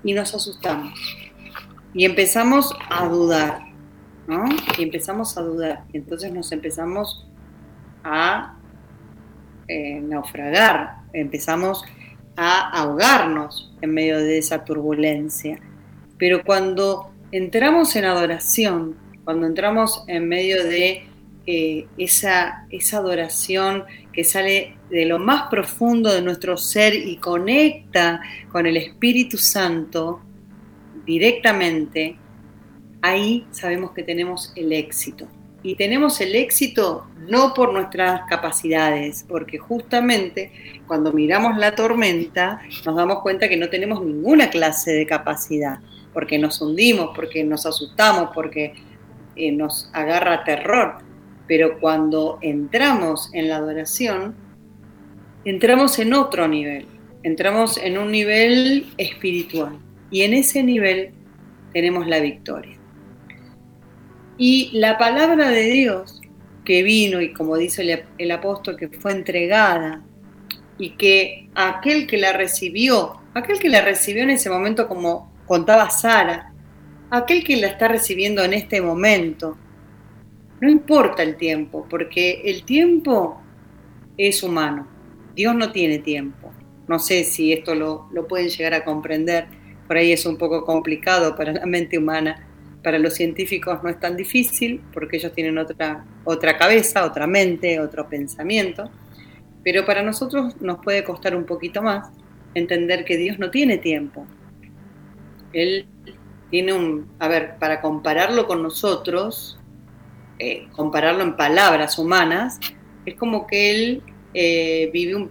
Y 0.05 0.13
nos 0.13 0.35
asustamos. 0.35 0.93
Y 1.95 2.05
empezamos 2.05 2.75
a 2.89 3.07
dudar, 3.07 3.67
¿no? 4.27 4.45
Y 4.79 4.83
empezamos 4.83 5.37
a 5.37 5.43
dudar. 5.43 5.85
Y 5.93 5.99
entonces 5.99 6.33
nos 6.33 6.51
empezamos 6.53 7.27
a 8.05 8.57
eh, 9.69 10.01
naufragar, 10.01 10.97
empezamos 11.13 11.85
a 12.37 12.71
ahogarnos 12.71 13.73
en 13.81 13.93
medio 13.93 14.19
de 14.19 14.39
esa 14.39 14.65
turbulencia. 14.65 15.59
Pero 16.19 16.45
cuando 16.45 17.13
entramos 17.31 17.95
en 17.97 18.05
adoración, 18.05 18.97
cuando 19.25 19.47
entramos 19.47 20.05
en 20.09 20.29
medio 20.29 20.65
de 20.65 21.07
eh, 21.47 21.87
esa, 21.99 22.67
esa 22.71 22.99
adoración 22.99 23.85
que 24.13 24.25
sale 24.25 24.77
de 24.91 25.05
lo 25.07 25.19
más 25.19 25.49
profundo 25.51 26.13
de 26.13 26.23
nuestro 26.23 26.57
ser 26.57 26.95
y 26.95 27.17
conecta 27.17 28.21
con 28.51 28.67
el 28.67 28.77
Espíritu 28.77 29.39
Santo 29.39 30.21
directamente, 31.07 32.17
ahí 33.01 33.47
sabemos 33.51 33.93
que 33.93 34.03
tenemos 34.03 34.53
el 34.57 34.73
éxito. 34.73 35.27
Y 35.65 35.77
tenemos 35.77 36.21
el 36.21 36.35
éxito 36.35 37.07
no 37.29 37.55
por 37.55 37.73
nuestras 37.73 38.23
capacidades, 38.29 39.25
porque 39.29 39.59
justamente 39.59 40.51
cuando 40.89 41.13
miramos 41.13 41.57
la 41.57 41.75
tormenta 41.77 42.61
nos 42.85 42.97
damos 42.97 43.21
cuenta 43.21 43.49
que 43.49 43.57
no 43.57 43.69
tenemos 43.69 44.05
ninguna 44.05 44.51
clase 44.51 44.93
de 44.93 45.07
capacidad, 45.07 45.79
porque 46.13 46.37
nos 46.39 46.61
hundimos, 46.61 47.11
porque 47.15 47.45
nos 47.45 47.65
asustamos, 47.65 48.31
porque 48.35 48.75
eh, 49.37 49.53
nos 49.53 49.89
agarra 49.93 50.43
terror. 50.43 50.99
Pero 51.47 51.79
cuando 51.79 52.39
entramos 52.41 53.31
en 53.33 53.49
la 53.49 53.57
adoración, 53.57 54.35
entramos 55.45 55.99
en 56.01 56.13
otro 56.15 56.49
nivel, 56.49 56.87
entramos 57.23 57.79
en 57.79 57.99
un 57.99 58.11
nivel 58.11 58.93
espiritual. 58.97 59.79
Y 60.13 60.23
en 60.23 60.35
ese 60.35 60.63
nivel 60.63 61.11
tenemos 61.73 62.07
la 62.07 62.21
victoria. 62.21 62.77
Y 64.39 64.71
la 64.75 64.99
palabra 64.99 65.49
de 65.49 65.63
Dios 65.63 66.21
que 66.65 66.83
vino 66.83 67.21
y 67.21 67.33
como 67.33 67.57
dice 67.57 68.07
el, 68.19 68.31
apóstol 68.31 68.77
que 68.77 68.89
fue 68.89 69.13
entregada 69.13 70.03
y 70.79 70.91
que 70.91 71.49
aquel 71.55 72.07
que 72.07 72.19
la 72.19 72.33
recibió, 72.33 73.21
aquel 73.35 73.59
que 73.59 73.69
la 73.69 73.81
recibió 73.81 74.23
en 74.23 74.31
ese 74.31 74.51
momento 74.51 74.87
como 74.87 75.33
contaba 75.47 75.91
Sara, 75.91 76.53
aquel 77.11 77.43
que 77.43 77.57
la 77.57 77.69
está 77.69 77.89
recibiendo 77.89 78.45
en 78.45 78.53
este 78.53 78.81
momento, 78.81 79.57
no 80.61 80.71
importa 80.71 81.23
el 81.23 81.37
tiempo, 81.37 81.87
porque 81.91 82.43
el 82.45 82.65
tiempo 82.65 83.41
es 84.17 84.43
humano, 84.43 84.87
Dios 85.35 85.55
no 85.55 85.73
tiene 85.73 85.99
tiempo. 85.99 86.53
No 86.87 86.99
sé 86.99 87.25
si 87.25 87.53
esto 87.53 87.75
lo, 87.75 88.09
lo 88.13 88.29
pueden 88.29 88.49
llegar 88.49 88.75
a 88.75 88.85
comprender, 88.85 89.47
por 89.93 89.99
ahí 89.99 90.11
es 90.11 90.25
un 90.25 90.39
poco 90.39 90.65
complicado 90.65 91.37
para 91.37 91.53
la 91.53 91.67
mente 91.67 91.99
humana, 91.99 92.49
para 92.83 92.99
los 92.99 93.13
científicos 93.13 93.83
no 93.83 93.91
es 93.91 94.01
tan 94.01 94.17
difícil 94.17 94.81
porque 94.91 95.19
ellos 95.19 95.35
tienen 95.35 95.59
otra, 95.59 96.07
otra 96.25 96.57
cabeza, 96.57 97.05
otra 97.05 97.27
mente, 97.27 97.79
otro 97.79 98.09
pensamiento, 98.09 98.91
pero 99.63 99.85
para 99.85 100.03
nosotros 100.03 100.59
nos 100.63 100.79
puede 100.83 101.05
costar 101.05 101.37
un 101.37 101.45
poquito 101.45 101.83
más 101.83 102.09
entender 102.55 103.05
que 103.05 103.19
Dios 103.19 103.39
no 103.39 103.51
tiene 103.51 103.77
tiempo. 103.77 104.25
Él 105.53 105.85
tiene 106.51 106.73
un, 106.73 107.13
a 107.19 107.29
ver, 107.29 107.59
para 107.59 107.83
compararlo 107.83 108.47
con 108.47 108.63
nosotros, 108.63 109.61
eh, 110.39 110.69
compararlo 110.73 111.23
en 111.23 111.37
palabras 111.37 111.99
humanas, 111.99 112.59
es 113.05 113.15
como 113.17 113.47
que 113.47 113.71
Él 113.71 114.03
eh, 114.33 114.89
vive 114.91 115.17
un 115.17 115.31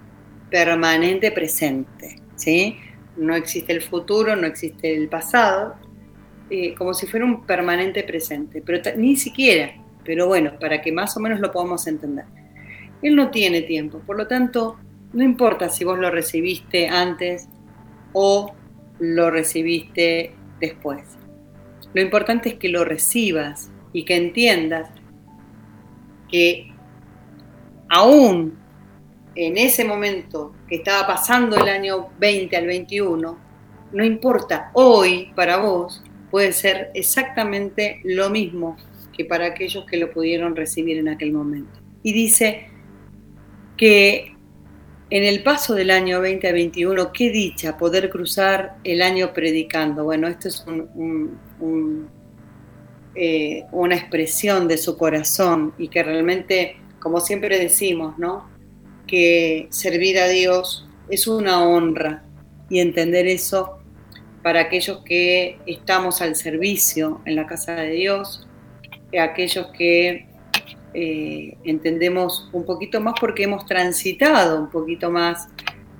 permanente 0.51 1.31
presente, 1.31 2.21
¿sí? 2.35 2.77
No 3.17 3.35
existe 3.35 3.73
el 3.73 3.81
futuro, 3.81 4.35
no 4.35 4.47
existe 4.47 4.95
el 4.95 5.07
pasado, 5.09 5.75
eh, 6.49 6.73
como 6.75 6.93
si 6.93 7.07
fuera 7.07 7.25
un 7.25 7.45
permanente 7.45 8.03
presente, 8.03 8.61
pero 8.65 8.81
ni 8.97 9.15
siquiera, 9.15 9.73
pero 10.03 10.27
bueno, 10.27 10.53
para 10.59 10.81
que 10.81 10.91
más 10.91 11.15
o 11.17 11.19
menos 11.19 11.39
lo 11.39 11.51
podamos 11.51 11.87
entender. 11.87 12.25
Él 13.01 13.15
no 13.15 13.31
tiene 13.31 13.61
tiempo, 13.61 13.99
por 13.99 14.17
lo 14.17 14.27
tanto, 14.27 14.77
no 15.13 15.23
importa 15.23 15.69
si 15.69 15.83
vos 15.83 15.97
lo 15.97 16.11
recibiste 16.11 16.87
antes 16.87 17.47
o 18.13 18.53
lo 18.99 19.31
recibiste 19.31 20.33
después. 20.59 21.01
Lo 21.93 22.01
importante 22.01 22.49
es 22.49 22.55
que 22.55 22.69
lo 22.69 22.85
recibas 22.85 23.71
y 23.93 24.05
que 24.05 24.15
entiendas 24.15 24.89
que 26.29 26.71
aún 27.89 28.60
en 29.35 29.57
ese 29.57 29.85
momento 29.85 30.53
que 30.67 30.75
estaba 30.75 31.07
pasando 31.07 31.57
el 31.57 31.69
año 31.69 32.09
20 32.19 32.55
al 32.57 32.65
21, 32.65 33.37
no 33.93 34.03
importa, 34.03 34.71
hoy 34.73 35.31
para 35.35 35.57
vos 35.57 36.03
puede 36.29 36.53
ser 36.53 36.91
exactamente 36.93 37.99
lo 38.03 38.29
mismo 38.29 38.77
que 39.13 39.25
para 39.25 39.47
aquellos 39.47 39.85
que 39.85 39.97
lo 39.97 40.11
pudieron 40.11 40.55
recibir 40.55 40.97
en 40.97 41.09
aquel 41.09 41.33
momento. 41.33 41.79
Y 42.03 42.13
dice 42.13 42.67
que 43.77 44.35
en 45.09 45.23
el 45.23 45.43
paso 45.43 45.75
del 45.75 45.91
año 45.91 46.21
20 46.21 46.47
a 46.47 46.53
21, 46.53 47.11
qué 47.11 47.29
dicha 47.29 47.77
poder 47.77 48.09
cruzar 48.09 48.77
el 48.85 49.01
año 49.01 49.33
predicando. 49.33 50.05
Bueno, 50.05 50.27
esto 50.27 50.47
es 50.47 50.65
eh, 53.15 53.65
una 53.73 53.95
expresión 53.95 54.69
de 54.69 54.77
su 54.77 54.97
corazón 54.97 55.73
y 55.77 55.89
que 55.89 56.01
realmente, 56.01 56.77
como 56.99 57.19
siempre 57.19 57.59
decimos, 57.59 58.17
¿no? 58.17 58.50
Que 59.11 59.67
servir 59.71 60.17
a 60.19 60.29
Dios 60.29 60.87
es 61.09 61.27
una 61.27 61.67
honra 61.67 62.23
y 62.69 62.79
entender 62.79 63.27
eso 63.27 63.79
para 64.41 64.61
aquellos 64.61 65.03
que 65.03 65.59
estamos 65.65 66.21
al 66.21 66.37
servicio 66.37 67.19
en 67.25 67.35
la 67.35 67.45
casa 67.45 67.75
de 67.75 67.89
Dios, 67.89 68.47
aquellos 69.19 69.67
que 69.77 70.27
eh, 70.93 71.57
entendemos 71.65 72.49
un 72.53 72.65
poquito 72.65 73.01
más 73.01 73.15
porque 73.19 73.43
hemos 73.43 73.65
transitado 73.65 74.61
un 74.61 74.69
poquito 74.69 75.11
más 75.11 75.49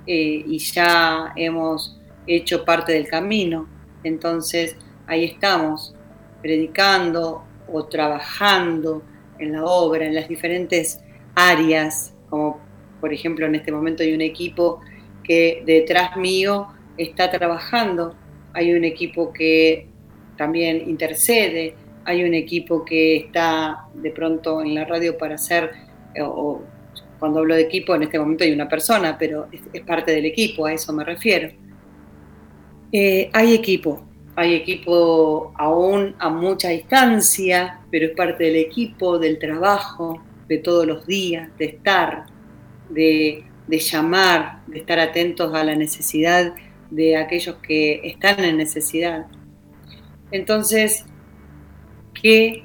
eh, 0.06 0.42
y 0.46 0.56
ya 0.58 1.34
hemos 1.36 2.00
hecho 2.26 2.64
parte 2.64 2.92
del 2.94 3.08
camino. 3.08 3.68
Entonces 4.04 4.74
ahí 5.06 5.24
estamos, 5.24 5.94
predicando 6.40 7.44
o 7.70 7.84
trabajando 7.84 9.02
en 9.38 9.52
la 9.52 9.66
obra, 9.66 10.06
en 10.06 10.14
las 10.14 10.28
diferentes 10.28 10.98
áreas, 11.34 12.14
como 12.30 12.61
por 13.02 13.12
ejemplo 13.12 13.44
en 13.44 13.56
este 13.56 13.70
momento 13.70 14.02
hay 14.02 14.14
un 14.14 14.22
equipo 14.22 14.80
que 15.22 15.62
detrás 15.66 16.16
mío 16.16 16.68
está 16.96 17.30
trabajando 17.30 18.16
hay 18.54 18.72
un 18.72 18.84
equipo 18.84 19.32
que 19.32 19.86
también 20.36 20.88
intercede, 20.88 21.74
hay 22.04 22.24
un 22.24 22.34
equipo 22.34 22.84
que 22.84 23.16
está 23.16 23.86
de 23.94 24.10
pronto 24.10 24.60
en 24.60 24.74
la 24.74 24.84
radio 24.84 25.16
para 25.16 25.36
hacer, 25.36 25.70
o, 26.20 26.62
cuando 27.18 27.40
hablo 27.40 27.54
de 27.54 27.62
equipo 27.62 27.94
en 27.94 28.02
este 28.02 28.18
momento 28.18 28.44
hay 28.44 28.52
una 28.52 28.68
persona, 28.68 29.16
pero 29.18 29.48
es, 29.52 29.80
parte 29.82 30.12
del 30.12 30.26
equipo, 30.26 30.66
a 30.66 30.72
eso 30.72 30.92
me 30.92 31.04
refiero. 31.04 31.50
Eh, 32.90 33.30
hay 33.32 33.54
equipo, 33.54 34.04
hay 34.34 34.54
equipo 34.54 35.52
aún 35.56 36.14
a 36.18 36.28
mucha 36.28 36.68
distancia, 36.70 37.80
pero 37.90 38.06
es 38.06 38.12
parte 38.12 38.44
del 38.44 38.56
equipo, 38.56 39.18
del 39.18 39.38
trabajo, 39.38 40.20
de 40.48 40.58
todos 40.58 40.86
los 40.86 41.06
días, 41.06 41.48
de 41.56 41.66
estar, 41.66 42.26
de, 42.92 43.44
llamar, 43.68 44.62
de 44.66 44.78
estar 44.78 44.98
atentos 44.98 45.54
a 45.54 45.64
la 45.64 45.74
necesidad 45.74 46.54
de 46.90 47.16
aquellos 47.16 47.56
que 47.56 48.00
están 48.04 48.40
en 48.44 48.56
necesidad. 48.56 49.26
Entonces, 50.30 51.04
qué 52.20 52.64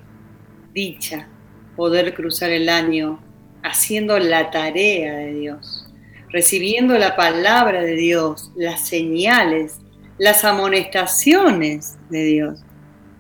dicha 0.74 1.28
poder 1.76 2.14
cruzar 2.14 2.50
el 2.50 2.70
año 2.70 3.20
haciendo 3.64 4.20
la 4.20 4.52
tarea 4.52 5.16
de 5.18 5.34
Dios, 5.34 5.88
recibiendo 6.30 6.98
la 6.98 7.16
palabra 7.16 7.82
de 7.82 7.96
Dios, 7.96 8.52
las 8.56 8.88
señales, 8.88 9.80
las 10.18 10.44
amonestaciones 10.44 11.98
de 12.10 12.24
Dios. 12.24 12.64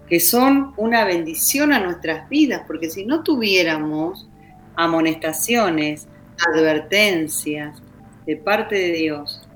que 0.09 0.21
son 0.21 0.73
una 0.77 1.03
bendición 1.03 1.73
a 1.73 1.81
nuestras 1.81 2.29
vidas, 2.29 2.61
porque 2.65 2.89
si 2.89 3.05
no 3.05 3.23
tuviéramos 3.23 4.29
amonestaciones, 4.77 6.07
advertencias 6.45 7.81
de 8.25 8.37
parte 8.37 8.75
de 8.75 8.91
Dios, 8.93 9.47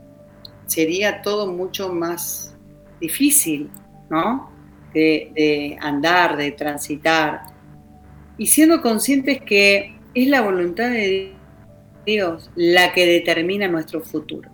sería 0.66 1.22
todo 1.22 1.52
mucho 1.52 1.90
más 1.90 2.56
difícil, 3.00 3.70
¿no? 4.10 4.50
De, 4.94 5.78
andar, 5.82 6.38
de 6.38 6.52
transitar. 6.52 7.42
Y 8.38 8.48
siendo 8.48 8.82
conscientes 8.82 9.42
que 9.42 9.96
es 10.14 10.28
la 10.28 10.42
voluntad 10.42 10.90
de 10.90 11.34
Dios 12.06 12.50
la 12.56 12.94
que 12.94 13.06
determina 13.06 13.68
nuestro 13.68 14.02
futuro. 14.02 14.50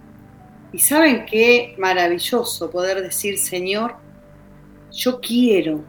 Y 0.73 0.79
saben 0.79 1.25
qué 1.25 1.75
maravilloso 1.77 2.69
poder 2.69 3.01
decir, 3.01 3.37
Señor, 3.37 3.95
yo 4.91 5.19
quiero 5.21 5.83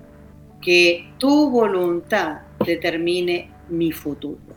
que 0.61 1.13
tu 1.19 1.51
voluntad 1.51 2.43
determine 2.65 3.51
mi 3.69 3.93
futuro. 3.93 4.48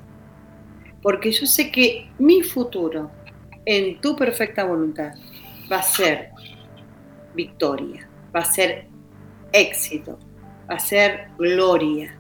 Porque 1.02 1.32
yo 1.32 1.46
sé 1.46 1.72
que 1.72 2.10
mi 2.20 2.44
futuro, 2.44 3.10
en 3.66 4.00
tu 4.02 4.16
perfecta 4.16 4.64
voluntad, 4.64 5.14
va 5.72 5.78
a 5.80 5.84
ser 5.84 6.32
victoria, 7.34 8.08
va 8.36 8.42
a 8.42 8.46
ser 8.46 8.88
éxito, 9.52 10.20
va 10.70 10.76
a 10.76 10.80
ser 10.80 11.30
gloria. 11.38 12.16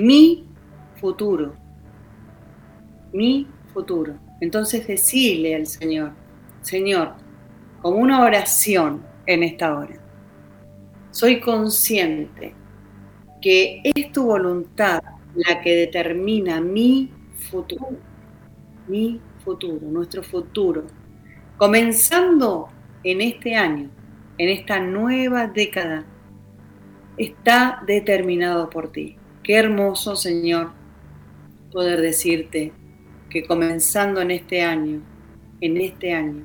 Mi 0.00 0.46
futuro, 1.00 1.54
mi 3.12 3.46
futuro. 3.72 4.14
Entonces 4.40 4.86
decirle 4.86 5.54
al 5.54 5.66
Señor, 5.66 6.12
Señor, 6.62 7.14
como 7.82 7.98
una 7.98 8.22
oración 8.22 9.02
en 9.26 9.42
esta 9.42 9.76
hora, 9.76 9.96
soy 11.10 11.40
consciente 11.40 12.54
que 13.40 13.80
es 13.84 14.12
tu 14.12 14.24
voluntad 14.24 15.02
la 15.34 15.60
que 15.60 15.76
determina 15.76 16.60
mi 16.60 17.10
futuro, 17.46 17.98
mi 18.88 19.20
futuro, 19.44 19.86
nuestro 19.86 20.22
futuro, 20.22 20.84
comenzando 21.56 22.68
en 23.04 23.20
este 23.20 23.54
año, 23.54 23.90
en 24.38 24.48
esta 24.48 24.80
nueva 24.80 25.46
década, 25.46 26.04
está 27.16 27.82
determinado 27.86 28.68
por 28.68 28.92
ti. 28.92 29.16
Qué 29.42 29.54
hermoso, 29.54 30.16
Señor, 30.16 30.72
poder 31.72 32.00
decirte 32.00 32.72
que 33.30 33.44
comenzando 33.44 34.20
en 34.20 34.30
este 34.30 34.62
año, 34.62 35.00
en 35.60 35.76
este 35.76 36.12
año, 36.12 36.44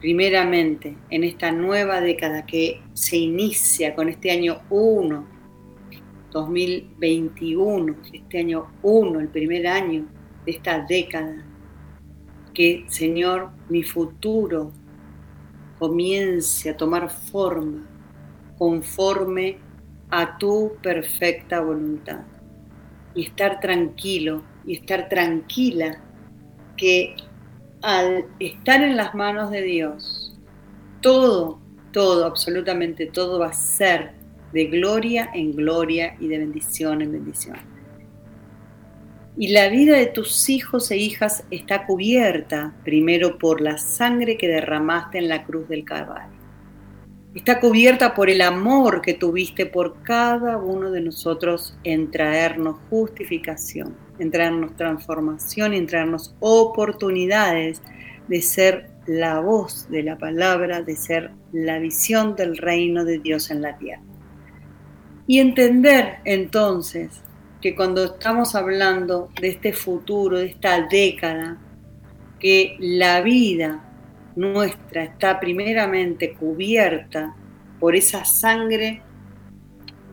primeramente 0.00 0.96
en 1.10 1.24
esta 1.24 1.52
nueva 1.52 2.00
década 2.00 2.46
que 2.46 2.80
se 2.94 3.16
inicia 3.16 3.94
con 3.94 4.08
este 4.08 4.30
año 4.30 4.60
1, 4.70 5.37
2021, 6.30 7.96
este 8.12 8.38
año 8.38 8.66
1, 8.82 9.20
el 9.20 9.28
primer 9.28 9.66
año 9.66 10.06
de 10.44 10.52
esta 10.52 10.84
década, 10.88 11.44
que 12.54 12.84
Señor, 12.88 13.50
mi 13.68 13.82
futuro 13.82 14.72
comience 15.78 16.70
a 16.70 16.76
tomar 16.76 17.08
forma 17.08 17.86
conforme 18.58 19.58
a 20.10 20.38
tu 20.38 20.72
perfecta 20.82 21.60
voluntad. 21.60 22.20
Y 23.14 23.26
estar 23.26 23.60
tranquilo 23.60 24.42
y 24.66 24.74
estar 24.74 25.08
tranquila 25.08 26.02
que 26.76 27.16
al 27.82 28.26
estar 28.38 28.82
en 28.82 28.96
las 28.96 29.14
manos 29.14 29.50
de 29.50 29.62
Dios, 29.62 30.36
todo, 31.00 31.60
todo, 31.92 32.24
absolutamente 32.24 33.06
todo 33.06 33.38
va 33.38 33.48
a 33.48 33.52
ser 33.52 34.17
de 34.52 34.66
gloria 34.66 35.30
en 35.34 35.54
gloria 35.54 36.16
y 36.20 36.28
de 36.28 36.38
bendición 36.38 37.02
en 37.02 37.12
bendición. 37.12 37.56
Y 39.36 39.48
la 39.48 39.68
vida 39.68 39.96
de 39.96 40.06
tus 40.06 40.48
hijos 40.48 40.90
e 40.90 40.96
hijas 40.96 41.44
está 41.50 41.86
cubierta 41.86 42.74
primero 42.84 43.38
por 43.38 43.60
la 43.60 43.78
sangre 43.78 44.36
que 44.36 44.48
derramaste 44.48 45.18
en 45.18 45.28
la 45.28 45.44
cruz 45.44 45.68
del 45.68 45.84
Calvario. 45.84 46.38
Está 47.34 47.60
cubierta 47.60 48.14
por 48.14 48.30
el 48.30 48.40
amor 48.40 49.00
que 49.00 49.14
tuviste 49.14 49.66
por 49.66 50.02
cada 50.02 50.56
uno 50.56 50.90
de 50.90 51.02
nosotros 51.02 51.78
en 51.84 52.10
traernos 52.10 52.76
justificación 52.90 54.08
en 54.18 54.30
traernos 54.30 54.76
transformación 54.76 55.74
en 55.74 55.86
traernos 55.86 56.34
oportunidades 56.40 57.82
de 58.28 58.42
ser 58.42 58.90
la 59.06 59.40
voz 59.40 59.88
de 59.88 60.02
la 60.02 60.18
palabra, 60.18 60.82
de 60.82 60.96
ser 60.96 61.30
la 61.52 61.78
visión 61.78 62.36
del 62.36 62.56
reino 62.56 63.04
de 63.04 63.18
Dios 63.18 63.50
en 63.50 63.62
la 63.62 63.78
tierra. 63.78 64.02
Y 65.28 65.38
entender 65.38 66.16
entonces 66.24 67.20
que 67.60 67.76
cuando 67.76 68.02
estamos 68.02 68.56
hablando 68.56 69.30
de 69.40 69.48
este 69.50 69.72
futuro, 69.72 70.38
de 70.38 70.46
esta 70.46 70.80
década, 70.88 71.58
que 72.40 72.76
la 72.80 73.20
vida 73.20 73.84
nuestra 74.36 75.04
está 75.04 75.38
primeramente 75.38 76.32
cubierta 76.32 77.36
por 77.78 77.94
esa 77.94 78.24
sangre 78.24 79.02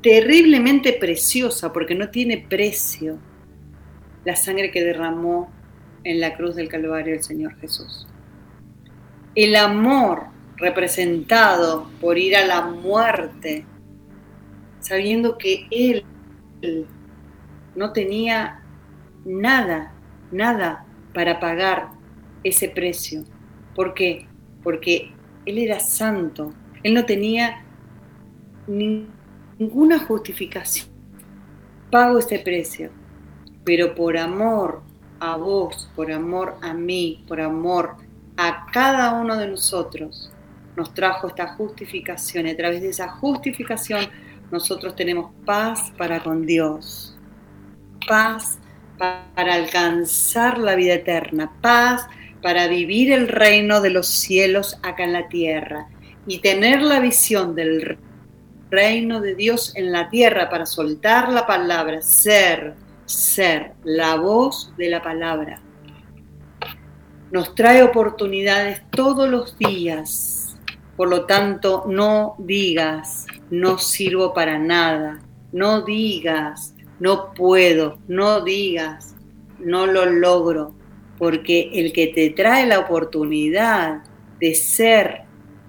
terriblemente 0.02 0.94
preciosa, 0.94 1.72
porque 1.72 1.96
no 1.96 2.10
tiene 2.10 2.38
precio, 2.38 3.18
la 4.24 4.36
sangre 4.36 4.70
que 4.70 4.84
derramó 4.84 5.50
en 6.04 6.20
la 6.20 6.36
cruz 6.36 6.56
del 6.56 6.68
Calvario 6.68 7.14
el 7.14 7.24
Señor 7.24 7.56
Jesús. 7.60 8.06
El 9.34 9.56
amor 9.56 10.24
representado 10.58 11.90
por 12.02 12.18
ir 12.18 12.36
a 12.36 12.46
la 12.46 12.62
muerte, 12.64 13.66
sabiendo 14.86 15.38
que 15.38 15.68
Él 15.72 16.06
no 17.76 17.92
tenía 17.94 18.62
nada, 19.26 19.94
nada 20.32 20.86
para 21.14 21.40
pagar 21.40 21.90
ese 22.44 22.70
precio. 22.70 23.24
¿Por 23.76 23.94
qué? 23.94 24.28
Porque 24.64 25.12
Él 25.46 25.58
era 25.58 25.80
santo, 25.80 26.54
Él 26.84 26.94
no 26.94 27.06
tenía 27.06 27.64
ninguna 28.68 30.00
justificación. 30.00 30.88
Pago 31.90 32.20
ese 32.20 32.40
precio 32.40 32.92
pero 33.66 33.96
por 33.96 34.16
amor 34.16 34.84
a 35.20 35.36
vos, 35.36 35.90
por 35.96 36.12
amor 36.12 36.56
a 36.62 36.74
mí, 36.74 37.26
por 37.28 37.42
amor 37.42 37.96
a 38.38 38.68
cada 38.72 39.20
uno 39.20 39.36
de 39.36 39.48
nosotros, 39.48 40.32
nos 40.78 40.94
trajo 40.94 41.28
esta 41.28 41.56
justificación 41.56 42.48
a 42.48 42.56
través 42.56 42.82
de 42.82 42.90
esa 42.90 43.10
justificación 43.10 44.06
nosotros 44.52 44.96
tenemos 44.96 45.32
paz 45.46 45.92
para 45.98 46.22
con 46.22 46.46
Dios, 46.46 47.18
paz 48.08 48.60
para 48.98 49.54
alcanzar 49.54 50.58
la 50.58 50.76
vida 50.76 50.94
eterna, 50.94 51.52
paz 51.62 52.08
para 52.42 52.68
vivir 52.68 53.12
el 53.12 53.28
reino 53.28 53.82
de 53.82 53.90
los 53.90 54.08
cielos 54.08 54.78
acá 54.84 55.04
en 55.04 55.14
la 55.14 55.28
tierra 55.28 55.88
y 56.28 56.40
tener 56.40 56.82
la 56.82 57.00
visión 57.00 57.56
del 57.56 57.98
reino 58.70 59.22
de 59.22 59.36
Dios 59.36 59.76
en 59.76 59.92
la 59.92 60.10
tierra 60.10 60.50
para 60.50 60.66
soltar 60.66 61.32
la 61.32 61.46
palabra, 61.46 62.02
ser, 62.02 62.76
ser 63.06 63.74
la 63.84 64.16
voz 64.16 64.74
de 64.78 64.90
la 64.90 65.02
palabra. 65.02 65.60
Nos 67.32 67.56
trae 67.56 67.84
oportunidades 67.84 68.82
todos 68.92 69.30
los 69.30 69.58
días. 69.58 70.56
Por 70.96 71.10
lo 71.10 71.26
tanto, 71.26 71.86
no 71.88 72.36
digas, 72.38 73.26
no 73.50 73.78
sirvo 73.78 74.34
para 74.34 74.60
nada. 74.60 75.22
No 75.52 75.82
digas, 75.82 76.76
no 77.00 77.34
puedo. 77.34 78.00
No 78.08 78.42
digas, 78.42 79.16
no 79.60 79.88
lo 79.88 80.06
logro. 80.06 80.74
Porque 81.18 81.72
el 81.74 81.94
que 81.94 82.08
te 82.08 82.32
trae 82.32 82.66
la 82.66 82.80
oportunidad 82.80 84.04
de 84.40 84.54
ser 84.54 85.22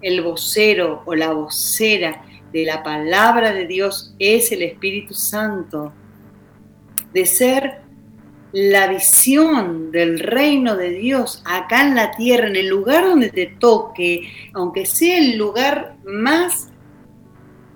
el 0.02 0.22
vocero 0.22 1.02
o 1.06 1.14
la 1.14 1.32
vocera 1.32 2.22
de 2.52 2.64
la 2.64 2.82
palabra 2.82 3.52
de 3.52 3.66
Dios 3.66 4.14
es 4.18 4.52
el 4.52 4.62
Espíritu 4.62 5.14
Santo 5.14 5.92
de 7.12 7.26
ser 7.26 7.80
la 8.52 8.88
visión 8.88 9.90
del 9.90 10.18
reino 10.18 10.76
de 10.76 10.90
Dios 10.90 11.42
acá 11.44 11.86
en 11.86 11.94
la 11.94 12.10
tierra, 12.12 12.48
en 12.48 12.56
el 12.56 12.68
lugar 12.68 13.04
donde 13.04 13.30
te 13.30 13.46
toque, 13.46 14.30
aunque 14.54 14.86
sea 14.86 15.18
el 15.18 15.36
lugar 15.36 15.96
más 16.04 16.70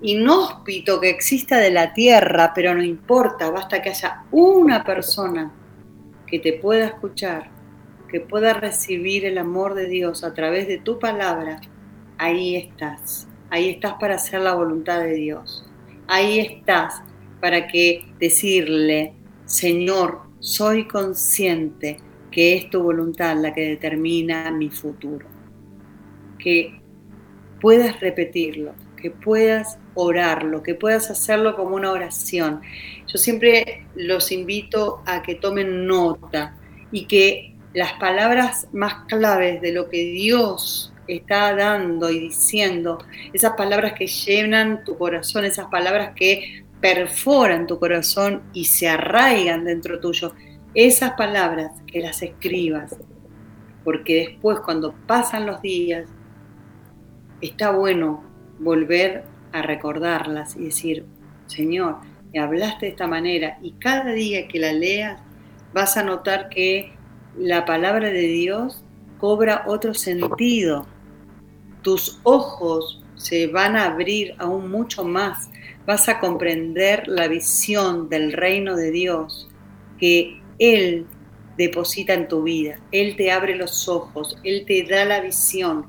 inhóspito 0.02 1.00
que 1.00 1.10
exista 1.10 1.58
de 1.58 1.70
la 1.70 1.92
tierra, 1.92 2.52
pero 2.54 2.74
no 2.74 2.82
importa, 2.82 3.50
basta 3.50 3.82
que 3.82 3.90
haya 3.90 4.24
una 4.30 4.84
persona 4.84 5.52
que 6.26 6.38
te 6.38 6.54
pueda 6.54 6.86
escuchar, 6.86 7.50
que 8.08 8.20
pueda 8.20 8.54
recibir 8.54 9.24
el 9.24 9.38
amor 9.38 9.74
de 9.74 9.86
Dios 9.86 10.24
a 10.24 10.32
través 10.32 10.68
de 10.68 10.78
tu 10.78 10.98
palabra, 10.98 11.60
ahí 12.18 12.56
estás, 12.56 13.28
ahí 13.50 13.68
estás 13.68 13.94
para 14.00 14.14
hacer 14.14 14.40
la 14.40 14.54
voluntad 14.54 15.00
de 15.00 15.14
Dios, 15.14 15.66
ahí 16.06 16.40
estás 16.40 17.02
para 17.40 17.66
que 17.66 18.06
decirle, 18.18 19.14
Señor, 19.44 20.22
soy 20.38 20.86
consciente 20.86 21.98
que 22.30 22.56
es 22.56 22.70
tu 22.70 22.82
voluntad 22.82 23.36
la 23.36 23.52
que 23.52 23.68
determina 23.68 24.50
mi 24.50 24.70
futuro. 24.70 25.26
Que 26.38 26.80
puedas 27.60 28.00
repetirlo, 28.00 28.72
que 29.00 29.10
puedas 29.10 29.78
orarlo, 29.94 30.62
que 30.62 30.74
puedas 30.74 31.10
hacerlo 31.10 31.56
como 31.56 31.76
una 31.76 31.90
oración. 31.90 32.60
Yo 33.06 33.18
siempre 33.18 33.86
los 33.94 34.30
invito 34.30 35.02
a 35.06 35.22
que 35.22 35.34
tomen 35.34 35.86
nota 35.86 36.56
y 36.92 37.06
que 37.06 37.56
las 37.72 37.94
palabras 37.94 38.68
más 38.72 39.06
claves 39.06 39.60
de 39.60 39.72
lo 39.72 39.88
que 39.88 40.04
Dios 40.04 40.92
está 41.06 41.54
dando 41.54 42.10
y 42.10 42.18
diciendo, 42.20 42.98
esas 43.32 43.52
palabras 43.52 43.94
que 43.94 44.06
llenan 44.06 44.84
tu 44.84 44.96
corazón, 44.96 45.44
esas 45.44 45.66
palabras 45.66 46.12
que 46.14 46.64
perforan 46.80 47.66
tu 47.66 47.78
corazón 47.78 48.42
y 48.52 48.64
se 48.64 48.88
arraigan 48.88 49.64
dentro 49.64 50.00
tuyo, 50.00 50.34
esas 50.74 51.12
palabras 51.12 51.72
que 51.86 52.00
las 52.00 52.22
escribas, 52.22 52.96
porque 53.84 54.28
después 54.28 54.60
cuando 54.60 54.94
pasan 55.06 55.46
los 55.46 55.60
días, 55.62 56.08
está 57.40 57.70
bueno 57.70 58.29
volver 58.60 59.24
a 59.52 59.62
recordarlas 59.62 60.54
y 60.56 60.66
decir, 60.66 61.04
Señor, 61.46 61.96
me 62.32 62.40
hablaste 62.40 62.86
de 62.86 62.92
esta 62.92 63.08
manera 63.08 63.58
y 63.60 63.72
cada 63.72 64.12
día 64.12 64.46
que 64.46 64.60
la 64.60 64.72
leas 64.72 65.20
vas 65.72 65.96
a 65.96 66.04
notar 66.04 66.48
que 66.48 66.92
la 67.36 67.64
palabra 67.64 68.10
de 68.10 68.28
Dios 68.28 68.84
cobra 69.18 69.64
otro 69.66 69.94
sentido. 69.94 70.86
Tus 71.82 72.20
ojos 72.22 73.02
se 73.16 73.46
van 73.48 73.76
a 73.76 73.86
abrir 73.86 74.34
aún 74.38 74.70
mucho 74.70 75.04
más. 75.04 75.50
Vas 75.86 76.08
a 76.08 76.20
comprender 76.20 77.08
la 77.08 77.28
visión 77.28 78.08
del 78.08 78.32
reino 78.32 78.76
de 78.76 78.90
Dios 78.90 79.48
que 79.98 80.40
Él 80.58 81.06
deposita 81.56 82.14
en 82.14 82.28
tu 82.28 82.42
vida. 82.42 82.78
Él 82.92 83.16
te 83.16 83.32
abre 83.32 83.56
los 83.56 83.88
ojos, 83.88 84.38
Él 84.44 84.64
te 84.66 84.84
da 84.84 85.04
la 85.04 85.20
visión, 85.20 85.86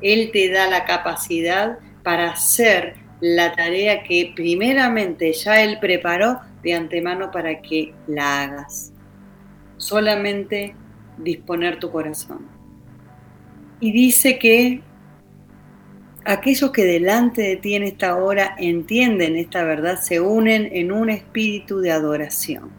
Él 0.00 0.30
te 0.32 0.50
da 0.50 0.68
la 0.68 0.84
capacidad 0.84 1.78
para 2.02 2.30
hacer 2.30 2.94
la 3.20 3.52
tarea 3.52 4.02
que 4.02 4.32
primeramente 4.34 5.32
ya 5.32 5.62
Él 5.62 5.78
preparó 5.80 6.40
de 6.62 6.74
antemano 6.74 7.30
para 7.30 7.60
que 7.60 7.94
la 8.06 8.42
hagas. 8.42 8.92
Solamente 9.76 10.74
disponer 11.18 11.78
tu 11.78 11.90
corazón. 11.90 12.46
Y 13.80 13.92
dice 13.92 14.38
que 14.38 14.82
aquellos 16.24 16.70
que 16.70 16.84
delante 16.84 17.42
de 17.42 17.56
ti 17.56 17.74
en 17.74 17.82
esta 17.84 18.16
hora 18.16 18.54
entienden 18.58 19.36
esta 19.36 19.64
verdad 19.64 19.98
se 20.00 20.20
unen 20.20 20.68
en 20.72 20.92
un 20.92 21.08
espíritu 21.10 21.80
de 21.80 21.90
adoración. 21.90 22.70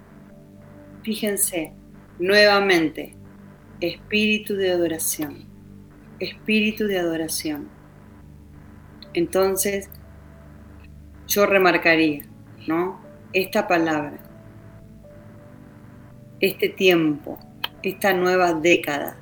Fíjense, 1.03 1.73
nuevamente, 2.19 3.15
espíritu 3.79 4.55
de 4.55 4.71
adoración, 4.71 5.45
espíritu 6.19 6.86
de 6.86 6.99
adoración. 6.99 7.81
Entonces, 9.13 9.89
yo 11.28 11.45
remarcaría, 11.45 12.24
¿no? 12.67 13.00
Esta 13.34 13.67
palabra, 13.67 14.19
este 16.39 16.69
tiempo, 16.69 17.38
esta 17.84 18.13
nueva 18.13 18.54
década, 18.54 19.17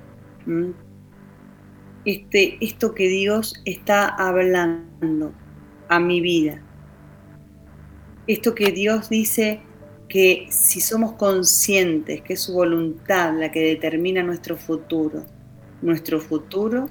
este, 2.05 2.57
esto 2.63 2.93
que 2.93 3.07
Dios 3.07 3.61
está 3.65 4.07
hablando 4.07 5.33
a 5.87 5.99
mi 5.99 6.21
vida, 6.21 6.61
esto 8.27 8.53
que 8.55 8.71
Dios 8.71 9.09
dice 9.09 9.61
que 10.07 10.47
si 10.49 10.81
somos 10.81 11.13
conscientes 11.13 12.21
que 12.21 12.33
es 12.33 12.41
su 12.41 12.53
voluntad 12.53 13.33
la 13.37 13.51
que 13.51 13.59
determina 13.59 14.23
nuestro 14.23 14.57
futuro, 14.57 15.23
nuestro 15.81 16.19
futuro, 16.19 16.89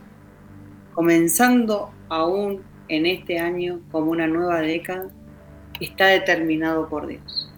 comenzando 0.95 1.91
aún 2.09 2.63
en 2.89 3.07
este 3.07 3.39
año 3.39 3.81
como 3.91 4.11
una 4.11 4.27
nueva 4.27 4.61
década 4.61 5.11
está 5.81 6.07
determinado 6.07 6.89
por 6.89 7.07
Dios. 7.07 7.53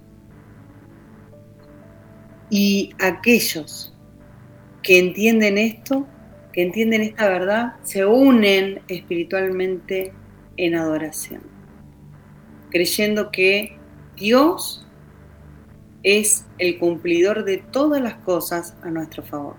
Y 2.50 2.90
aquellos 2.98 3.94
que 4.82 4.98
entienden 4.98 5.56
esto, 5.58 6.06
que 6.52 6.62
entienden 6.62 7.02
esta 7.02 7.28
verdad, 7.28 7.74
se 7.82 8.04
unen 8.04 8.80
espiritualmente 8.88 10.12
en 10.56 10.74
adoración, 10.74 11.42
creyendo 12.70 13.30
que 13.30 13.78
Dios 14.16 14.86
es 16.02 16.46
el 16.58 16.78
cumplidor 16.78 17.44
de 17.44 17.58
todas 17.58 18.02
las 18.02 18.14
cosas 18.16 18.76
a 18.82 18.90
nuestro 18.90 19.22
favor. 19.22 19.56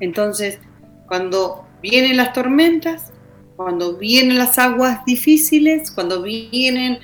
Entonces, 0.00 0.58
cuando 1.06 1.66
vienen 1.80 2.16
las 2.16 2.32
tormentas, 2.32 3.12
cuando 3.56 3.96
vienen 3.96 4.38
las 4.38 4.58
aguas 4.58 5.04
difíciles, 5.04 5.90
cuando 5.90 6.22
vienen 6.22 6.98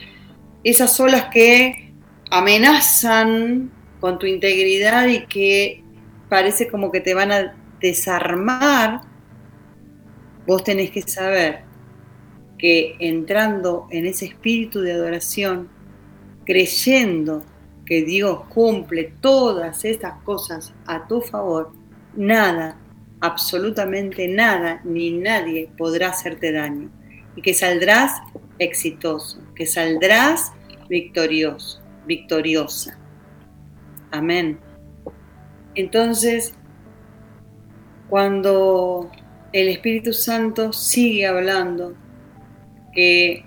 esas 0.62 0.98
olas 1.00 1.28
que 1.32 1.92
amenazan 2.30 3.70
con 4.00 4.18
tu 4.18 4.26
integridad 4.26 5.06
y 5.08 5.26
que 5.26 5.82
parece 6.28 6.68
como 6.68 6.90
que 6.90 7.00
te 7.00 7.14
van 7.14 7.32
a 7.32 7.54
desarmar, 7.80 9.00
vos 10.46 10.62
tenés 10.62 10.90
que 10.90 11.02
saber 11.02 11.64
que 12.58 12.96
entrando 13.00 13.88
en 13.90 14.06
ese 14.06 14.26
espíritu 14.26 14.80
de 14.80 14.92
adoración, 14.92 15.68
creyendo 16.44 17.44
que 17.84 18.02
Dios 18.02 18.44
cumple 18.48 19.14
todas 19.20 19.84
estas 19.84 20.22
cosas 20.22 20.72
a 20.86 21.06
tu 21.06 21.20
favor, 21.20 21.72
nada 22.14 22.78
absolutamente 23.22 24.26
nada 24.26 24.80
ni 24.84 25.12
nadie 25.12 25.70
podrá 25.78 26.08
hacerte 26.08 26.50
daño 26.50 26.90
y 27.36 27.40
que 27.40 27.54
saldrás 27.54 28.20
exitoso, 28.58 29.40
que 29.54 29.64
saldrás 29.64 30.52
victorioso, 30.88 31.80
victoriosa. 32.04 32.98
Amén. 34.10 34.58
Entonces, 35.76 36.54
cuando 38.10 39.10
el 39.52 39.68
Espíritu 39.68 40.12
Santo 40.12 40.72
sigue 40.72 41.26
hablando, 41.26 41.94
que 42.92 43.46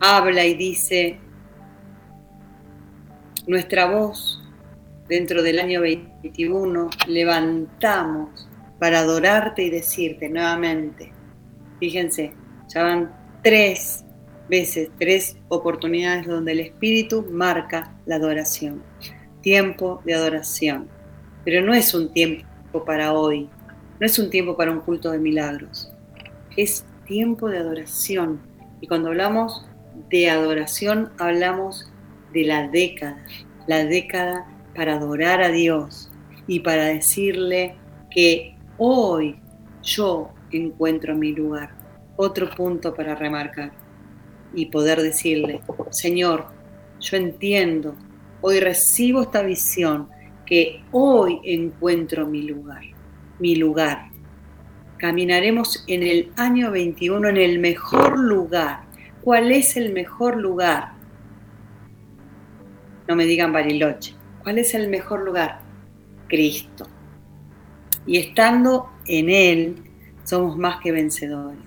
habla 0.00 0.44
y 0.44 0.54
dice, 0.54 1.18
nuestra 3.46 3.86
voz 3.86 4.42
dentro 5.08 5.44
del 5.44 5.60
año 5.60 5.80
21 6.26 6.90
levantamos 7.06 8.48
para 8.78 9.00
adorarte 9.00 9.62
y 9.62 9.70
decirte 9.70 10.28
nuevamente, 10.28 11.12
fíjense, 11.78 12.32
ya 12.68 12.82
van 12.82 13.12
tres 13.42 14.04
veces, 14.48 14.90
tres 14.98 15.36
oportunidades 15.48 16.26
donde 16.26 16.52
el 16.52 16.60
Espíritu 16.60 17.24
marca 17.30 17.94
la 18.06 18.16
adoración, 18.16 18.82
tiempo 19.40 20.02
de 20.04 20.14
adoración, 20.14 20.88
pero 21.44 21.64
no 21.64 21.72
es 21.74 21.94
un 21.94 22.12
tiempo 22.12 22.84
para 22.84 23.12
hoy, 23.12 23.48
no 24.00 24.06
es 24.06 24.18
un 24.18 24.28
tiempo 24.28 24.56
para 24.56 24.72
un 24.72 24.80
culto 24.80 25.12
de 25.12 25.18
milagros, 25.18 25.92
es 26.56 26.84
tiempo 27.06 27.48
de 27.48 27.58
adoración. 27.58 28.40
Y 28.80 28.88
cuando 28.88 29.08
hablamos 29.08 29.64
de 30.10 30.28
adoración, 30.28 31.12
hablamos 31.18 31.90
de 32.32 32.44
la 32.44 32.68
década, 32.68 33.24
la 33.68 33.84
década 33.84 34.46
para 34.74 34.96
adorar 34.96 35.40
a 35.40 35.48
Dios 35.48 36.10
y 36.46 36.60
para 36.60 36.86
decirle 36.86 37.76
que 38.10 38.56
hoy 38.78 39.38
yo 39.82 40.30
encuentro 40.50 41.14
mi 41.14 41.32
lugar. 41.32 41.70
Otro 42.16 42.48
punto 42.50 42.94
para 42.94 43.14
remarcar 43.14 43.72
y 44.54 44.66
poder 44.66 45.02
decirle, 45.02 45.60
Señor, 45.90 46.46
yo 47.00 47.16
entiendo, 47.16 47.94
hoy 48.40 48.60
recibo 48.60 49.22
esta 49.22 49.42
visión, 49.42 50.08
que 50.46 50.82
hoy 50.92 51.40
encuentro 51.44 52.26
mi 52.26 52.42
lugar, 52.42 52.82
mi 53.38 53.56
lugar. 53.56 54.10
Caminaremos 54.96 55.84
en 55.88 56.02
el 56.02 56.32
año 56.36 56.70
21 56.70 57.28
en 57.28 57.36
el 57.36 57.58
mejor 57.58 58.18
lugar. 58.18 58.84
¿Cuál 59.22 59.52
es 59.52 59.76
el 59.76 59.92
mejor 59.92 60.36
lugar? 60.36 60.92
No 63.08 63.14
me 63.14 63.26
digan 63.26 63.52
Bariloche. 63.52 64.14
¿Cuál 64.42 64.58
es 64.58 64.74
el 64.74 64.88
mejor 64.88 65.22
lugar? 65.22 65.65
Cristo. 66.28 66.86
Y 68.06 68.18
estando 68.18 68.90
en 69.06 69.30
Él, 69.30 69.76
somos 70.24 70.56
más 70.56 70.80
que 70.80 70.92
vencedores. 70.92 71.58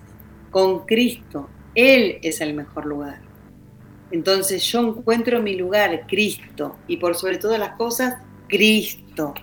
Con 0.50 0.86
Cristo, 0.86 1.48
Él 1.74 2.18
es 2.22 2.40
el 2.40 2.54
mejor 2.54 2.86
lugar. 2.86 3.20
Entonces 4.10 4.62
yo 4.64 4.80
encuentro 4.80 5.40
mi 5.40 5.56
lugar, 5.56 6.06
Cristo, 6.08 6.76
y 6.88 6.96
por 6.96 7.14
sobre 7.14 7.38
todas 7.38 7.58
las 7.58 7.76
cosas, 7.76 8.16
Cristo. 8.48 9.34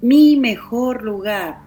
Mi 0.00 0.36
mejor 0.36 1.02
lugar. 1.02 1.60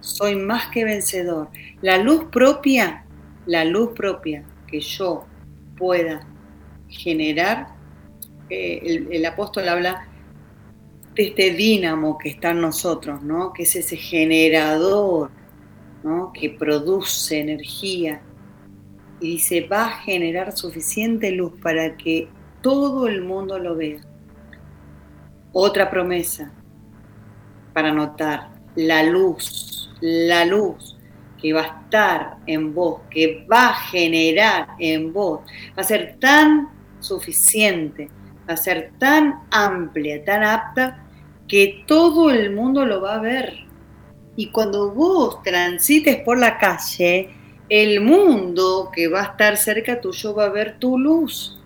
Soy 0.00 0.36
más 0.36 0.68
que 0.68 0.84
vencedor. 0.84 1.48
La 1.82 1.98
luz 1.98 2.24
propia, 2.30 3.04
la 3.46 3.64
luz 3.64 3.90
propia 3.94 4.44
que 4.66 4.80
yo 4.80 5.26
pueda 5.76 6.26
generar 6.88 7.76
el, 8.48 9.24
apóstol 9.26 9.68
habla 9.68 10.06
de 11.16 11.28
este 11.28 11.50
dínamo 11.52 12.18
que 12.18 12.28
está 12.28 12.50
en 12.50 12.60
nosotros, 12.60 13.22
¿no? 13.22 13.52
que 13.54 13.62
es 13.62 13.74
ese 13.74 13.96
generador 13.96 15.30
¿no? 16.04 16.30
que 16.30 16.50
produce 16.50 17.40
energía 17.40 18.20
y 19.18 19.32
dice, 19.32 19.62
va 19.62 19.86
a 19.86 19.96
generar 20.02 20.52
suficiente 20.52 21.32
luz 21.32 21.54
para 21.62 21.96
que 21.96 22.28
todo 22.60 23.08
el 23.08 23.22
mundo 23.22 23.58
lo 23.58 23.74
vea. 23.74 24.00
Otra 25.52 25.90
promesa 25.90 26.52
para 27.72 27.92
notar, 27.92 28.50
la 28.74 29.02
luz, 29.02 29.90
la 30.02 30.44
luz 30.44 30.98
que 31.40 31.54
va 31.54 31.62
a 31.62 31.80
estar 31.80 32.36
en 32.46 32.74
vos, 32.74 33.00
que 33.10 33.46
va 33.50 33.68
a 33.68 33.74
generar 33.74 34.68
en 34.78 35.14
vos, 35.14 35.40
va 35.70 35.80
a 35.80 35.84
ser 35.84 36.18
tan 36.20 36.68
suficiente, 37.00 38.10
va 38.46 38.52
a 38.52 38.58
ser 38.58 38.92
tan 38.98 39.40
amplia, 39.50 40.22
tan 40.22 40.44
apta, 40.44 41.05
que 41.48 41.84
todo 41.86 42.30
el 42.30 42.54
mundo 42.54 42.84
lo 42.84 43.00
va 43.00 43.16
a 43.16 43.20
ver. 43.20 43.64
Y 44.36 44.50
cuando 44.50 44.92
vos 44.92 45.42
transites 45.42 46.16
por 46.22 46.38
la 46.38 46.58
calle, 46.58 47.30
el 47.68 48.00
mundo 48.00 48.90
que 48.94 49.08
va 49.08 49.20
a 49.20 49.24
estar 49.24 49.56
cerca 49.56 50.00
tuyo 50.00 50.34
va 50.34 50.46
a 50.46 50.50
ver 50.50 50.78
tu 50.78 50.98
luz. 50.98 51.58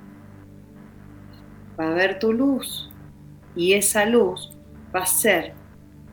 Va 1.79 1.89
a 1.89 1.95
ver 1.95 2.19
tu 2.19 2.33
luz. 2.33 2.91
Y 3.57 3.73
esa 3.73 4.07
luz 4.07 4.53
va 4.95 5.01
a 5.01 5.07
ser 5.07 5.55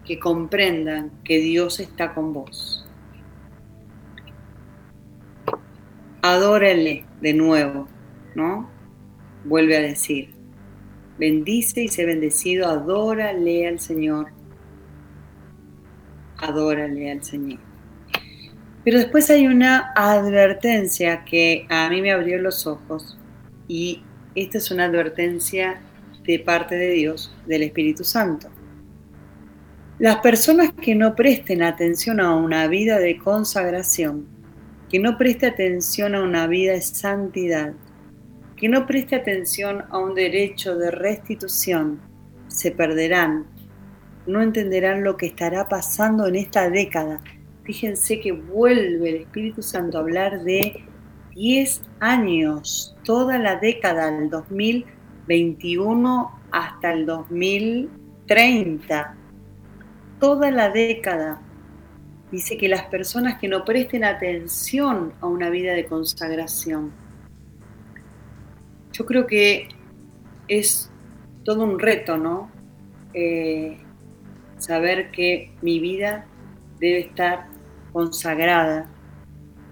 que 0.05 0.17
comprendan 0.17 1.11
que 1.23 1.39
Dios 1.39 1.79
está 1.79 2.13
con 2.13 2.33
vos. 2.33 2.87
Adórale 6.21 7.05
de 7.21 7.33
nuevo, 7.33 7.87
¿no? 8.33 8.69
Vuelve 9.45 9.77
a 9.77 9.81
decir, 9.81 10.36
bendice 11.17 11.83
y 11.83 11.87
sé 11.87 12.05
bendecido, 12.05 12.67
adórale 12.67 13.67
al 13.67 13.79
Señor. 13.79 14.27
Adórale 16.37 17.11
al 17.11 17.23
Señor. 17.23 17.59
Pero 18.83 18.99
después 18.99 19.29
hay 19.29 19.47
una 19.47 19.91
advertencia 19.95 21.25
que 21.25 21.65
a 21.69 21.89
mí 21.89 22.01
me 22.01 22.11
abrió 22.11 22.39
los 22.39 22.65
ojos 22.67 23.17
y 23.67 24.03
esta 24.33 24.59
es 24.59 24.71
una 24.71 24.85
advertencia 24.85 25.81
de 26.23 26.39
parte 26.39 26.75
de 26.75 26.91
Dios, 26.91 27.35
del 27.47 27.63
Espíritu 27.63 28.03
Santo. 28.03 28.49
Las 29.99 30.17
personas 30.19 30.71
que 30.73 30.93
no 30.93 31.15
presten 31.15 31.63
atención 31.63 32.19
a 32.19 32.35
una 32.35 32.67
vida 32.67 32.99
de 32.99 33.17
consagración, 33.17 34.27
que 34.89 34.99
no 34.99 35.17
preste 35.17 35.47
atención 35.47 36.13
a 36.15 36.21
una 36.21 36.45
vida 36.47 36.73
de 36.73 36.81
santidad, 36.81 37.73
que 38.57 38.67
no 38.67 38.85
preste 38.85 39.15
atención 39.15 39.85
a 39.89 39.99
un 39.99 40.15
derecho 40.15 40.75
de 40.75 40.91
restitución, 40.91 42.01
se 42.47 42.71
perderán, 42.71 43.45
no 44.25 44.41
entenderán 44.41 45.03
lo 45.03 45.15
que 45.15 45.27
estará 45.27 45.69
pasando 45.69 46.27
en 46.27 46.35
esta 46.35 46.69
década 46.69 47.21
Fíjense 47.67 48.19
que 48.21 48.31
vuelve 48.31 49.09
el 49.09 49.15
Espíritu 49.23 49.61
Santo 49.61 49.97
a 49.97 50.01
hablar 50.01 50.41
de 50.43 50.85
10 51.35 51.81
años, 51.99 52.95
toda 53.03 53.37
la 53.37 53.57
década 53.57 54.09
del 54.09 54.29
2021 54.29 56.31
hasta 56.49 56.93
el 56.93 57.05
2030. 57.05 59.17
Toda 60.21 60.49
la 60.49 60.69
década. 60.69 61.41
Dice 62.31 62.57
que 62.57 62.69
las 62.69 62.83
personas 62.83 63.37
que 63.37 63.49
no 63.49 63.65
presten 63.65 64.05
atención 64.05 65.11
a 65.19 65.27
una 65.27 65.49
vida 65.49 65.73
de 65.73 65.87
consagración. 65.87 66.93
Yo 68.97 69.05
creo 69.05 69.27
que 69.27 69.67
es 70.47 70.91
todo 71.43 71.63
un 71.63 71.77
reto, 71.77 72.17
¿no? 72.17 72.49
Eh, 73.13 73.77
saber 74.57 75.11
que 75.11 75.51
mi 75.61 75.79
vida 75.79 76.25
debe 76.79 76.99
estar 77.01 77.47
consagrada 77.93 78.89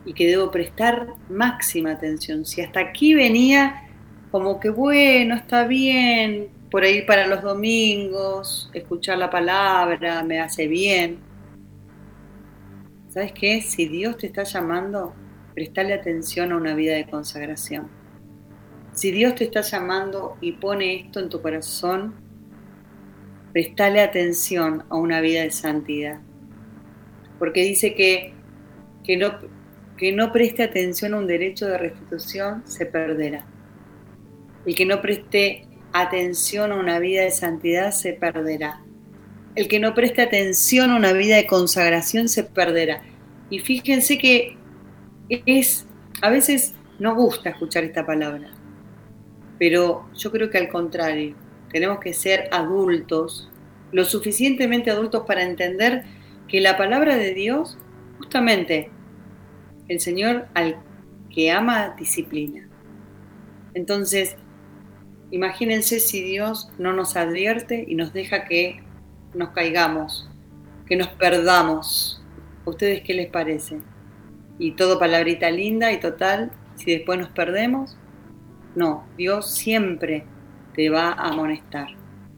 y 0.06 0.14
que 0.14 0.28
debo 0.28 0.52
prestar 0.52 1.08
máxima 1.28 1.94
atención. 1.94 2.46
Si 2.46 2.62
hasta 2.62 2.80
aquí 2.80 3.16
venía 3.16 3.90
como 4.30 4.60
que 4.60 4.70
bueno, 4.70 5.34
está 5.34 5.66
bien, 5.66 6.50
por 6.70 6.84
ahí 6.84 7.02
para 7.02 7.26
los 7.26 7.42
domingos, 7.42 8.70
escuchar 8.74 9.18
la 9.18 9.32
palabra 9.32 10.22
me 10.24 10.40
hace 10.40 10.68
bien. 10.68 11.18
¿Sabes 13.10 13.32
qué? 13.32 13.62
Si 13.62 13.88
Dios 13.88 14.18
te 14.18 14.28
está 14.28 14.44
llamando, 14.44 15.16
prestale 15.56 15.94
atención 15.94 16.52
a 16.52 16.58
una 16.58 16.76
vida 16.76 16.94
de 16.94 17.08
consagración. 17.08 18.05
Si 18.96 19.12
Dios 19.12 19.36
te 19.36 19.44
está 19.46 19.62
llamando 19.62 20.38
y 20.42 20.54
pone 20.54 20.96
esto 20.96 21.20
en 21.20 21.30
tu 21.30 21.42
corazón, 21.42 22.16
prestale 23.54 24.02
atención 24.02 24.84
a 24.90 24.96
una 24.96 25.22
vida 25.22 25.44
de 25.44 25.52
santidad 25.52 26.20
porque 27.40 27.64
dice 27.64 27.94
que, 27.94 28.34
que, 29.04 29.18
no, 29.18 29.38
que 29.98 30.12
no 30.12 30.32
preste 30.32 30.64
atención 30.64 31.14
a 31.14 31.18
un 31.18 31.28
derecho 31.28 31.68
de 31.68 31.78
restitución 31.78 32.64
se 32.66 32.86
perderá. 32.86 33.46
El 34.66 34.76
que 34.76 34.86
no 34.86 35.02
preste 35.02 35.68
atención 35.94 36.72
a 36.72 36.76
una 36.76 37.00
vida 37.00 37.24
de 37.24 37.32
santidad 37.32 37.92
se 37.92 38.14
perderá. 38.14 38.82
El 39.56 39.68
que 39.68 39.80
no 39.80 39.94
preste 39.94 40.22
atención 40.22 40.92
a 40.92 40.96
una 40.96 41.14
vida 41.14 41.36
de 41.36 41.46
consagración 41.46 42.28
se 42.30 42.44
perderá. 42.44 43.04
Y 43.50 43.60
fíjense 43.60 44.18
que 44.18 44.58
es, 45.30 45.86
a 46.22 46.30
veces 46.30 46.74
no 47.00 47.16
gusta 47.16 47.50
escuchar 47.50 47.84
esta 47.84 48.06
palabra, 48.06 48.50
pero 49.58 50.10
yo 50.16 50.32
creo 50.32 50.50
que 50.50 50.58
al 50.58 50.70
contrario, 50.70 51.36
tenemos 51.72 52.00
que 52.00 52.14
ser 52.14 52.50
adultos, 52.52 53.50
lo 53.92 54.06
suficientemente 54.06 54.92
adultos 54.92 55.24
para 55.26 55.44
entender 55.44 56.04
que 56.48 56.62
la 56.62 56.78
palabra 56.78 57.18
de 57.18 57.34
Dios, 57.34 57.78
justamente, 58.18 58.90
el 59.88 60.00
Señor 60.00 60.48
al 60.54 60.78
que 61.30 61.52
ama 61.52 61.96
disciplina. 61.98 62.68
Entonces, 63.74 64.38
imagínense 65.32 66.00
si 66.00 66.22
Dios 66.24 66.70
no 66.78 66.94
nos 66.94 67.16
advierte 67.18 67.86
y 67.88 67.96
nos 67.96 68.14
deja 68.14 68.46
que 68.46 68.82
nos 69.34 69.50
caigamos, 69.50 70.30
que 70.88 70.96
nos 70.96 71.10
perdamos. 71.10 72.24
¿A 72.66 72.70
ustedes 72.70 73.02
qué 73.02 73.14
les 73.14 73.28
parece? 73.28 73.80
Y 74.58 74.72
todo 74.72 74.98
palabrita 74.98 75.52
linda 75.52 75.92
y 75.92 76.00
total, 76.00 76.52
si 76.76 76.92
después 76.92 77.20
nos 77.20 77.30
perdemos, 77.30 77.98
no, 78.76 79.06
Dios 79.18 79.52
siempre 79.52 80.26
te 80.74 80.90
va 80.90 81.10
a 81.12 81.30
amonestar, 81.30 81.88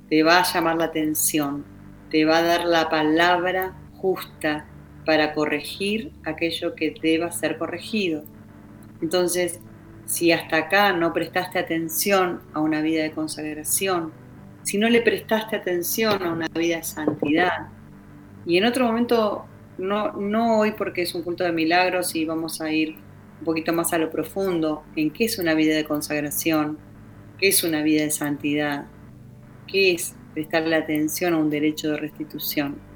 te 0.10 0.24
va 0.24 0.40
a 0.40 0.44
llamar 0.44 0.78
la 0.78 0.86
atención, 0.86 1.66
te 2.10 2.26
va 2.26 2.38
a 2.38 2.44
dar 2.44 2.66
la 2.66 2.90
palabra 2.90 3.76
justa 3.96 4.66
para 5.06 5.34
corregir 5.34 6.12
aquello 6.26 6.76
que 6.76 6.94
deba 7.02 7.32
ser 7.32 7.58
corregido. 7.58 8.24
Entonces, 9.02 9.60
si 10.06 10.32
hasta 10.32 10.58
acá 10.58 10.94
no 10.94 11.14
prestaste 11.14 11.60
atención 11.60 12.42
a 12.54 12.60
una 12.60 12.82
vida 12.82 13.04
de 13.04 13.12
consagración, 13.12 14.12
si 14.64 14.78
no 14.78 14.90
le 14.90 15.02
prestaste 15.02 15.56
atención 15.56 16.22
a 16.24 16.32
una 16.32 16.48
vida 16.50 16.78
de 16.78 16.84
santidad, 16.84 17.70
y 18.46 18.58
en 18.58 18.66
otro 18.66 18.86
momento, 18.86 19.46
no, 19.78 20.14
no 20.14 20.60
hoy 20.60 20.72
porque 20.72 21.02
es 21.02 21.16
un 21.16 21.24
culto 21.24 21.44
de 21.44 21.52
milagros 21.52 22.16
y 22.16 22.26
vamos 22.26 22.62
a 22.62 22.72
ir 22.72 22.96
un 23.40 23.46
poquito 23.46 23.74
más 23.74 23.94
a 23.94 23.98
lo 23.98 24.10
profundo, 24.10 24.84
en 24.96 25.12
qué 25.12 25.26
es 25.26 25.40
una 25.40 25.54
vida 25.54 25.76
de 25.76 25.86
consagración, 25.86 26.78
qué 27.38 27.50
es 27.50 27.64
una 27.64 27.82
vida 27.84 28.04
de 28.04 28.12
santidad, 28.12 28.86
qué 29.68 29.94
es 29.94 30.16
prestarle 30.34 30.76
atención 30.76 31.34
a 31.34 31.38
un 31.38 31.50
derecho 31.50 31.92
de 31.92 31.98
restitución 31.98 32.88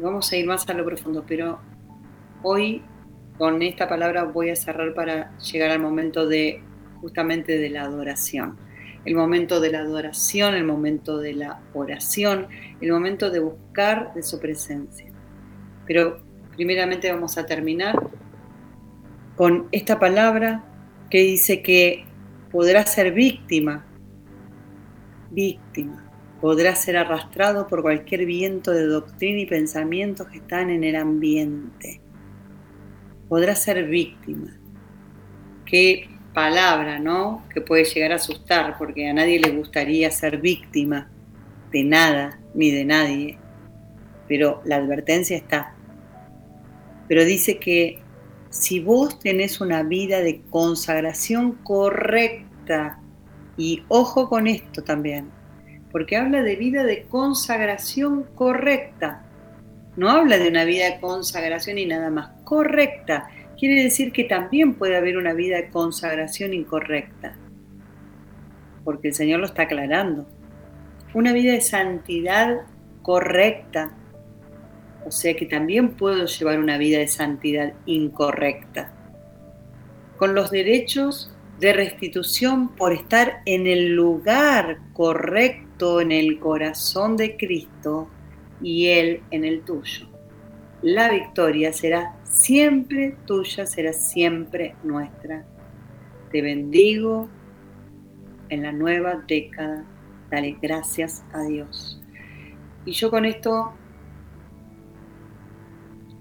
vamos 0.00 0.32
a 0.32 0.36
ir 0.36 0.46
más 0.46 0.68
a 0.68 0.74
lo 0.74 0.84
profundo, 0.84 1.24
pero 1.26 1.58
hoy 2.42 2.82
con 3.38 3.62
esta 3.62 3.88
palabra 3.88 4.24
voy 4.24 4.50
a 4.50 4.56
cerrar 4.56 4.94
para 4.94 5.36
llegar 5.38 5.70
al 5.70 5.80
momento 5.80 6.26
de 6.26 6.62
justamente 7.00 7.58
de 7.58 7.70
la 7.70 7.82
adoración. 7.82 8.58
El 9.04 9.14
momento 9.14 9.60
de 9.60 9.72
la 9.72 9.80
adoración, 9.80 10.54
el 10.54 10.64
momento 10.64 11.18
de 11.18 11.32
la 11.32 11.60
oración, 11.72 12.48
el 12.82 12.92
momento 12.92 13.30
de 13.30 13.40
buscar 13.40 14.12
de 14.12 14.22
su 14.22 14.38
presencia. 14.38 15.06
Pero 15.86 16.20
primeramente 16.54 17.10
vamos 17.10 17.38
a 17.38 17.46
terminar 17.46 17.98
con 19.40 19.68
esta 19.72 19.98
palabra 19.98 20.62
que 21.08 21.22
dice 21.22 21.62
que 21.62 22.04
podrá 22.52 22.84
ser 22.84 23.10
víctima, 23.10 23.86
víctima 25.30 26.10
podrá 26.42 26.76
ser 26.76 26.98
arrastrado 26.98 27.66
por 27.66 27.80
cualquier 27.80 28.26
viento 28.26 28.70
de 28.70 28.84
doctrina 28.84 29.40
y 29.40 29.46
pensamientos 29.46 30.26
que 30.26 30.40
están 30.40 30.68
en 30.68 30.84
el 30.84 30.94
ambiente. 30.94 32.02
Podrá 33.30 33.56
ser 33.56 33.88
víctima. 33.88 34.58
Qué 35.64 36.10
palabra, 36.34 36.98
¿no? 36.98 37.46
Que 37.48 37.62
puede 37.62 37.84
llegar 37.84 38.12
a 38.12 38.16
asustar, 38.16 38.76
porque 38.76 39.08
a 39.08 39.14
nadie 39.14 39.40
le 39.40 39.56
gustaría 39.56 40.10
ser 40.10 40.36
víctima 40.36 41.10
de 41.72 41.82
nada 41.82 42.38
ni 42.52 42.70
de 42.70 42.84
nadie. 42.84 43.38
Pero 44.28 44.60
la 44.66 44.76
advertencia 44.76 45.38
está. 45.38 45.74
Pero 47.08 47.24
dice 47.24 47.58
que 47.58 48.02
si 48.50 48.80
vos 48.80 49.18
tenés 49.20 49.60
una 49.60 49.82
vida 49.84 50.20
de 50.20 50.42
consagración 50.50 51.52
correcta, 51.62 53.00
y 53.56 53.84
ojo 53.88 54.28
con 54.28 54.46
esto 54.46 54.82
también, 54.82 55.30
porque 55.92 56.16
habla 56.16 56.42
de 56.42 56.56
vida 56.56 56.84
de 56.84 57.02
consagración 57.04 58.24
correcta. 58.34 59.24
No 59.96 60.10
habla 60.10 60.38
de 60.38 60.48
una 60.48 60.64
vida 60.64 60.86
de 60.86 61.00
consagración 61.00 61.78
y 61.78 61.86
nada 61.86 62.10
más, 62.10 62.30
correcta, 62.44 63.28
quiere 63.58 63.82
decir 63.82 64.12
que 64.12 64.24
también 64.24 64.74
puede 64.74 64.96
haber 64.96 65.16
una 65.16 65.32
vida 65.32 65.56
de 65.56 65.68
consagración 65.68 66.54
incorrecta, 66.54 67.36
porque 68.84 69.08
el 69.08 69.14
Señor 69.14 69.40
lo 69.40 69.46
está 69.46 69.62
aclarando. 69.62 70.26
Una 71.12 71.32
vida 71.32 71.52
de 71.52 71.60
santidad 71.60 72.62
correcta, 73.02 73.92
o 75.04 75.10
sea 75.10 75.34
que 75.34 75.46
también 75.46 75.90
puedo 75.90 76.26
llevar 76.26 76.58
una 76.58 76.78
vida 76.78 76.98
de 76.98 77.08
santidad 77.08 77.72
incorrecta, 77.86 78.92
con 80.16 80.34
los 80.34 80.50
derechos 80.50 81.32
de 81.58 81.72
restitución 81.72 82.74
por 82.74 82.92
estar 82.92 83.42
en 83.44 83.66
el 83.66 83.94
lugar 83.94 84.78
correcto 84.92 86.00
en 86.00 86.12
el 86.12 86.38
corazón 86.38 87.16
de 87.16 87.36
Cristo 87.36 88.08
y 88.62 88.88
Él 88.88 89.22
en 89.30 89.44
el 89.44 89.62
tuyo. 89.62 90.06
La 90.82 91.10
victoria 91.10 91.72
será 91.72 92.16
siempre 92.24 93.16
tuya, 93.26 93.66
será 93.66 93.92
siempre 93.92 94.74
nuestra. 94.82 95.44
Te 96.30 96.42
bendigo 96.42 97.28
en 98.48 98.62
la 98.62 98.72
nueva 98.72 99.22
década. 99.26 99.84
Dale 100.30 100.56
gracias 100.60 101.22
a 101.32 101.42
Dios. 101.42 102.00
Y 102.84 102.92
yo 102.92 103.10
con 103.10 103.24
esto 103.24 103.72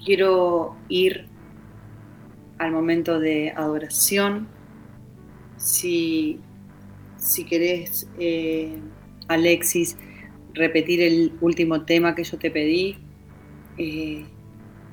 quiero 0.03 0.75
ir 0.87 1.27
al 2.57 2.71
momento 2.71 3.19
de 3.19 3.51
adoración. 3.55 4.47
Si, 5.57 6.39
si 7.17 7.45
querés, 7.45 8.09
eh, 8.19 8.77
Alexis, 9.27 9.97
repetir 10.53 11.01
el 11.01 11.33
último 11.41 11.83
tema 11.85 12.15
que 12.15 12.23
yo 12.23 12.37
te 12.37 12.51
pedí, 12.51 12.97
eh, 13.77 14.25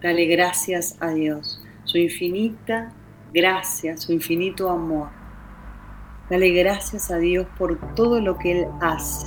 dale 0.03 0.27
gracias 0.27 0.97
a 1.01 1.11
Dios, 1.11 1.63
su 1.85 1.99
infinita 1.99 2.93
gracia, 3.33 3.97
su 3.97 4.13
infinito 4.13 4.71
amor. 4.71 5.11
Dale 6.31 6.51
gracias 6.51 7.11
a 7.11 7.19
Dios 7.19 7.47
por 7.59 7.95
todo 7.95 8.21
lo 8.21 8.39
que 8.39 8.53
Él 8.53 8.67
hace. 8.81 9.27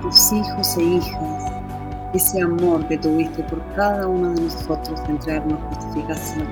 tus 0.00 0.32
hijos 0.32 0.76
e 0.76 0.82
hijas. 0.82 1.52
Ese 2.12 2.42
amor 2.42 2.86
que 2.88 2.98
tuviste 2.98 3.42
por 3.44 3.62
cada 3.74 4.06
uno 4.06 4.30
de 4.34 4.42
nosotros 4.42 5.02
de 5.04 5.12
entregarnos 5.12 5.60
justificación. 5.74 6.48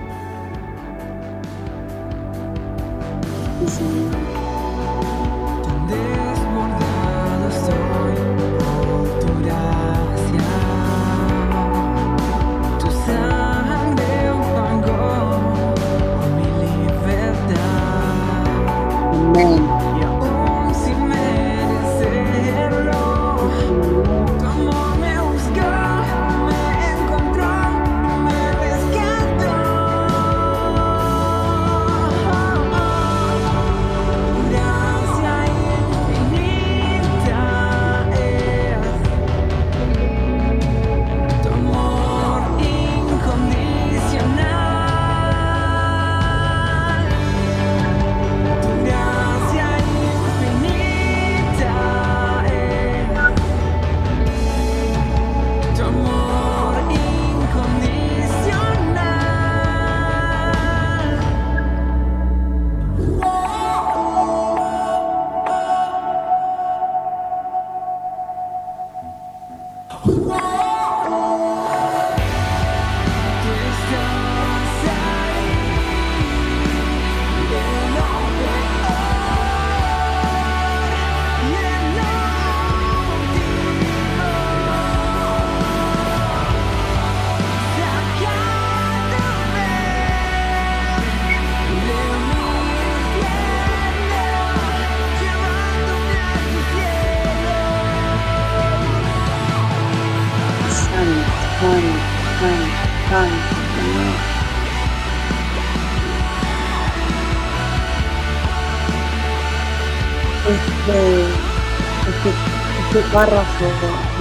Párrafo, 113.12 113.64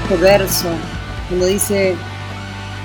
este 0.03 0.17
verso, 0.17 0.67
cuando 1.27 1.45
dice, 1.45 1.95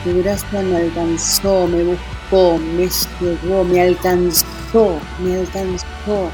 tu 0.05 0.23
gracia 0.23 0.63
me 0.63 0.77
alcanzó, 0.77 1.67
me 1.67 1.85
buscó, 1.85 2.59
me 2.59 2.89
llegó, 3.21 3.65
me 3.65 3.81
alcanzó, 3.83 4.99
me 5.23 5.37
alcanzó 5.37 6.31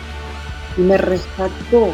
y 0.76 0.80
me 0.80 0.96
rescató 0.96 1.88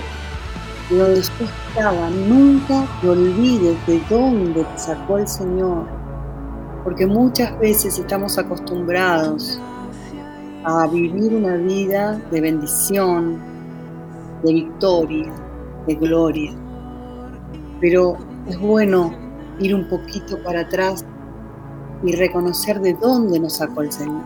de 0.91 0.97
donde 0.99 1.23
yo 1.23 1.45
estaba. 1.45 2.11
Nunca 2.11 2.87
te 3.01 3.09
olvides 3.09 3.87
de 3.87 4.01
dónde 4.09 4.65
te 4.65 4.79
sacó 4.79 5.19
el 5.19 5.27
Señor, 5.27 5.87
porque 6.85 7.07
muchas 7.07 7.59
veces 7.59 7.99
estamos 7.99 8.39
acostumbrados 8.39 9.61
a 10.65 10.87
vivir 10.87 11.35
una 11.35 11.57
vida 11.57 12.21
de 12.31 12.41
bendición, 12.41 13.39
de 14.43 14.53
victoria, 14.53 15.33
de 15.87 15.95
gloria. 15.95 16.64
Pero 17.85 18.17
es 18.49 18.59
bueno 18.59 19.13
ir 19.59 19.75
un 19.75 19.87
poquito 19.91 20.43
para 20.43 20.61
atrás 20.61 21.05
y 22.03 22.13
reconocer 22.17 22.81
de 22.81 22.95
dónde 22.95 23.39
nos 23.39 23.57
sacó 23.57 23.83
el 23.83 23.93
Señor. 23.93 24.25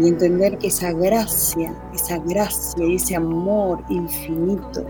Y 0.00 0.08
entender 0.08 0.56
que 0.56 0.68
esa 0.68 0.92
gracia, 0.92 1.74
esa 1.92 2.16
gracia 2.16 2.86
y 2.86 2.94
ese 2.94 3.16
amor 3.16 3.84
infinito, 3.90 4.86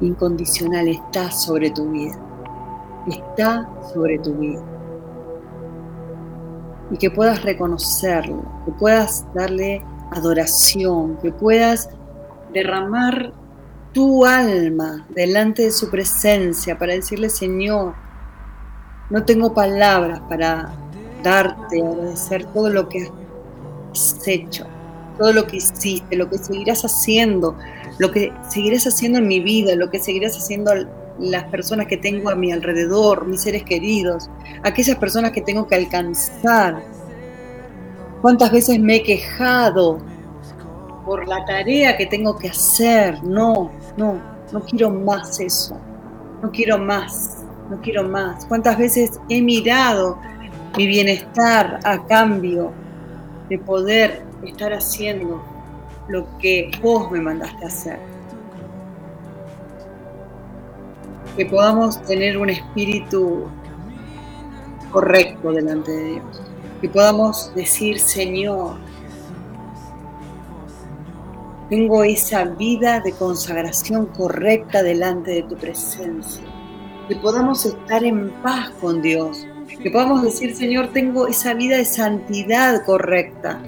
incondicional 0.00 0.86
está 0.86 1.32
sobre 1.32 1.72
tu 1.72 1.90
vida. 1.90 2.16
Está 3.08 3.68
sobre 3.92 4.16
tu 4.20 4.32
vida. 4.34 4.62
Y 6.92 6.98
que 6.98 7.10
puedas 7.10 7.42
reconocerlo, 7.42 8.44
que 8.64 8.70
puedas 8.70 9.26
darle 9.34 9.82
adoración, 10.10 11.18
que 11.18 11.32
puedas 11.32 11.88
derramar 12.52 13.32
tu 13.92 14.24
alma 14.24 15.06
delante 15.10 15.62
de 15.62 15.70
su 15.72 15.90
presencia 15.90 16.78
para 16.78 16.94
decirle, 16.94 17.28
Señor, 17.28 17.94
no 19.10 19.24
tengo 19.24 19.52
palabras 19.52 20.20
para 20.28 20.72
darte, 21.22 21.82
agradecer 21.82 22.44
todo 22.46 22.70
lo 22.70 22.88
que 22.88 23.10
has 23.92 24.26
hecho, 24.26 24.66
todo 25.18 25.32
lo 25.32 25.46
que 25.46 25.56
hiciste, 25.56 26.16
lo 26.16 26.30
que 26.30 26.38
seguirás 26.38 26.84
haciendo, 26.84 27.56
lo 27.98 28.10
que 28.10 28.32
seguirás 28.48 28.86
haciendo 28.86 29.18
en 29.18 29.26
mi 29.26 29.40
vida, 29.40 29.74
lo 29.74 29.90
que 29.90 29.98
seguirás 29.98 30.36
haciendo 30.36 30.72
las 31.18 31.44
personas 31.44 31.86
que 31.86 31.96
tengo 31.96 32.30
a 32.30 32.34
mi 32.34 32.52
alrededor, 32.52 33.26
mis 33.26 33.42
seres 33.42 33.64
queridos, 33.64 34.30
aquellas 34.62 34.96
personas 34.96 35.32
que 35.32 35.42
tengo 35.42 35.66
que 35.66 35.74
alcanzar. 35.74 36.82
¿Cuántas 38.20 38.52
veces 38.52 38.78
me 38.78 38.96
he 38.96 39.02
quejado 39.02 39.98
por 41.06 41.26
la 41.26 41.42
tarea 41.46 41.96
que 41.96 42.06
tengo 42.06 42.36
que 42.36 42.48
hacer? 42.48 43.22
No, 43.24 43.70
no, 43.96 44.20
no 44.52 44.60
quiero 44.60 44.90
más 44.90 45.40
eso. 45.40 45.78
No 46.42 46.50
quiero 46.50 46.78
más, 46.78 47.44
no 47.70 47.80
quiero 47.80 48.06
más. 48.06 48.44
¿Cuántas 48.46 48.76
veces 48.76 49.20
he 49.28 49.40
mirado 49.40 50.18
mi 50.76 50.86
bienestar 50.86 51.80
a 51.84 52.04
cambio 52.06 52.72
de 53.48 53.58
poder 53.58 54.22
estar 54.44 54.72
haciendo 54.72 55.42
lo 56.08 56.26
que 56.38 56.70
vos 56.82 57.10
me 57.10 57.20
mandaste 57.20 57.64
a 57.64 57.68
hacer? 57.68 57.98
Que 61.36 61.46
podamos 61.46 62.02
tener 62.02 62.36
un 62.36 62.50
espíritu 62.50 63.46
correcto 64.90 65.52
delante 65.52 65.90
de 65.90 66.04
Dios. 66.04 66.49
Que 66.80 66.88
podamos 66.88 67.54
decir, 67.54 67.98
Señor, 67.98 68.76
tengo 71.68 72.02
esa 72.04 72.44
vida 72.44 73.00
de 73.00 73.12
consagración 73.12 74.06
correcta 74.06 74.82
delante 74.82 75.30
de 75.30 75.42
tu 75.42 75.56
presencia. 75.56 76.42
Que 77.06 77.16
podamos 77.16 77.66
estar 77.66 78.02
en 78.02 78.30
paz 78.42 78.70
con 78.80 79.02
Dios. 79.02 79.46
Que 79.82 79.90
podamos 79.90 80.22
decir, 80.22 80.56
Señor, 80.56 80.88
tengo 80.88 81.26
esa 81.26 81.54
vida 81.54 81.76
de 81.76 81.84
santidad 81.84 82.84
correcta 82.84 83.60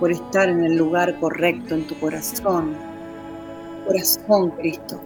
por 0.00 0.10
estar 0.10 0.48
en 0.48 0.64
el 0.64 0.76
lugar 0.76 1.18
correcto 1.20 1.74
en 1.74 1.86
tu 1.86 1.98
corazón. 2.00 2.74
Corazón, 3.86 4.50
Cristo, 4.52 5.00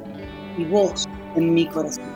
y 0.57 0.65
vos 0.65 1.09
en 1.35 1.53
mi 1.53 1.67
corazón. 1.67 2.12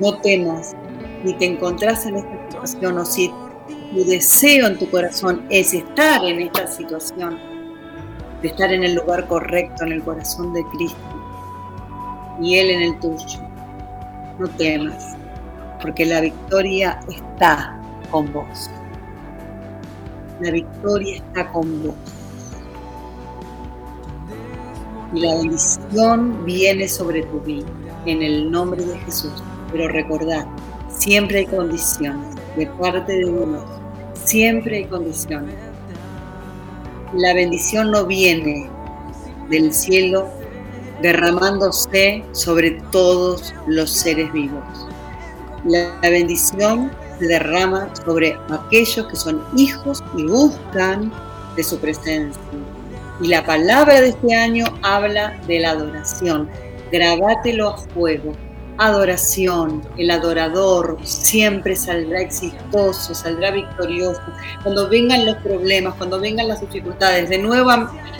No 0.00 0.18
temas 0.20 0.74
ni 1.24 1.32
te 1.34 1.46
encontrás 1.46 2.06
en 2.06 2.16
esta 2.16 2.50
situación 2.50 2.98
o 2.98 3.04
si 3.04 3.32
tu 3.92 4.04
deseo 4.04 4.66
en 4.66 4.78
tu 4.78 4.90
corazón 4.90 5.46
es 5.48 5.72
estar 5.72 6.24
en 6.24 6.40
esta 6.40 6.66
situación, 6.66 7.38
de 8.42 8.48
estar 8.48 8.72
en 8.72 8.84
el 8.84 8.94
lugar 8.94 9.26
correcto, 9.26 9.84
en 9.84 9.92
el 9.92 10.02
corazón 10.02 10.52
de 10.52 10.62
Cristo 10.76 10.98
y 12.40 12.56
Él 12.56 12.70
en 12.70 12.82
el 12.82 13.00
tuyo. 13.00 13.40
No 14.38 14.48
temas, 14.48 15.16
porque 15.80 16.04
la 16.04 16.20
victoria 16.20 17.00
está 17.08 17.80
con 18.10 18.30
vos. 18.32 18.70
La 20.40 20.50
victoria 20.50 21.16
está 21.16 21.50
con 21.52 21.82
vos. 21.82 21.94
Y 25.14 25.20
la 25.20 25.36
bendición 25.36 26.44
viene 26.44 26.88
sobre 26.88 27.22
tu 27.22 27.40
vida, 27.40 27.66
en 28.04 28.22
el 28.22 28.50
nombre 28.50 28.84
de 28.84 28.98
Jesús. 28.98 29.32
Pero 29.72 29.88
recordad, 29.88 30.46
siempre 30.88 31.38
hay 31.38 31.46
condiciones 31.46 32.34
de 32.56 32.66
parte 32.66 33.12
de 33.12 33.18
Dios. 33.18 33.64
Siempre 34.24 34.78
hay 34.78 34.84
condiciones. 34.84 35.54
La 37.14 37.34
bendición 37.34 37.90
no 37.90 38.04
viene 38.04 38.68
del 39.48 39.72
cielo 39.72 40.28
derramándose 41.02 42.24
sobre 42.32 42.72
todos 42.90 43.54
los 43.66 43.90
seres 43.90 44.32
vivos. 44.32 44.64
La, 45.64 45.98
bendición 46.02 46.90
se 47.18 47.26
derrama 47.26 47.90
sobre 48.04 48.36
aquellos 48.50 49.06
que 49.06 49.16
son 49.16 49.42
hijos 49.56 50.02
y 50.16 50.24
buscan 50.24 51.12
de 51.56 51.64
su 51.64 51.78
presencia. 51.78 52.40
Y 53.20 53.28
la 53.28 53.44
palabra 53.44 54.00
de 54.00 54.08
este 54.10 54.34
año 54.34 54.66
habla 54.82 55.38
de 55.46 55.60
la 55.60 55.70
adoración. 55.70 56.48
Grabátelo 56.92 57.70
a 57.70 57.78
fuego. 57.78 58.32
Adoración. 58.78 59.82
El 59.96 60.10
adorador 60.10 60.98
siempre 61.02 61.76
saldrá 61.76 62.20
exitoso, 62.20 63.14
saldrá 63.14 63.50
victorioso. 63.50 64.20
Cuando 64.62 64.88
vengan 64.88 65.24
los 65.24 65.36
problemas, 65.36 65.94
cuando 65.94 66.20
vengan 66.20 66.48
las 66.48 66.60
dificultades, 66.60 67.28
de 67.28 67.38
nuevo, 67.38 67.70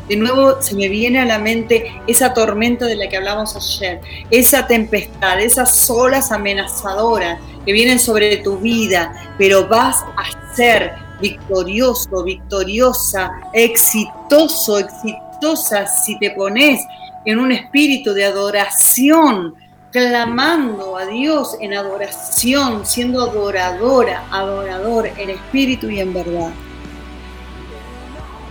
de 0.08 0.16
nuevo 0.16 0.60
se 0.62 0.74
me 0.74 0.88
viene 0.88 1.20
a 1.20 1.24
la 1.24 1.38
mente 1.38 1.92
esa 2.06 2.32
tormenta 2.32 2.86
de 2.86 2.96
la 2.96 3.08
que 3.08 3.16
hablamos 3.16 3.56
ayer, 3.56 4.00
esa 4.30 4.66
tempestad, 4.66 5.40
esas 5.40 5.90
olas 5.90 6.32
amenazadoras 6.32 7.38
que 7.64 7.72
vienen 7.72 7.98
sobre 7.98 8.36
tu 8.38 8.58
vida, 8.58 9.34
pero 9.38 9.66
vas 9.68 10.04
a 10.16 10.54
ser 10.54 10.92
victorioso, 11.20 12.22
victoriosa, 12.24 13.32
exitoso, 13.52 14.78
exitosa 14.78 15.86
si 15.86 16.18
te 16.18 16.30
pones 16.30 16.80
en 17.24 17.38
un 17.38 17.52
espíritu 17.52 18.14
de 18.14 18.24
adoración, 18.24 19.54
clamando 19.96 20.98
a 20.98 21.06
Dios 21.06 21.56
en 21.58 21.72
adoración, 21.72 22.84
siendo 22.84 23.22
adoradora, 23.22 24.26
adorador 24.30 25.06
en 25.06 25.30
espíritu 25.30 25.88
y 25.88 26.00
en 26.00 26.12
verdad. 26.12 26.50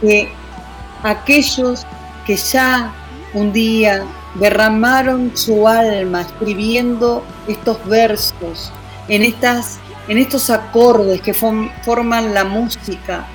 Que 0.02 0.32
aquellos 1.04 1.86
que 2.26 2.36
ya 2.36 2.92
un 3.36 3.54
día 3.54 4.08
derramaron 4.34 5.38
su 5.38 5.68
alma 5.68 6.22
escribiendo 6.22 7.24
estos 7.48 7.78
versos, 7.86 8.72
en, 9.08 9.22
estas, 9.22 9.78
en 10.08 10.18
estos 10.18 10.50
acordes 10.50 11.22
que 11.22 11.36
forman 11.36 12.34
la 12.34 12.44
música, 12.44 13.28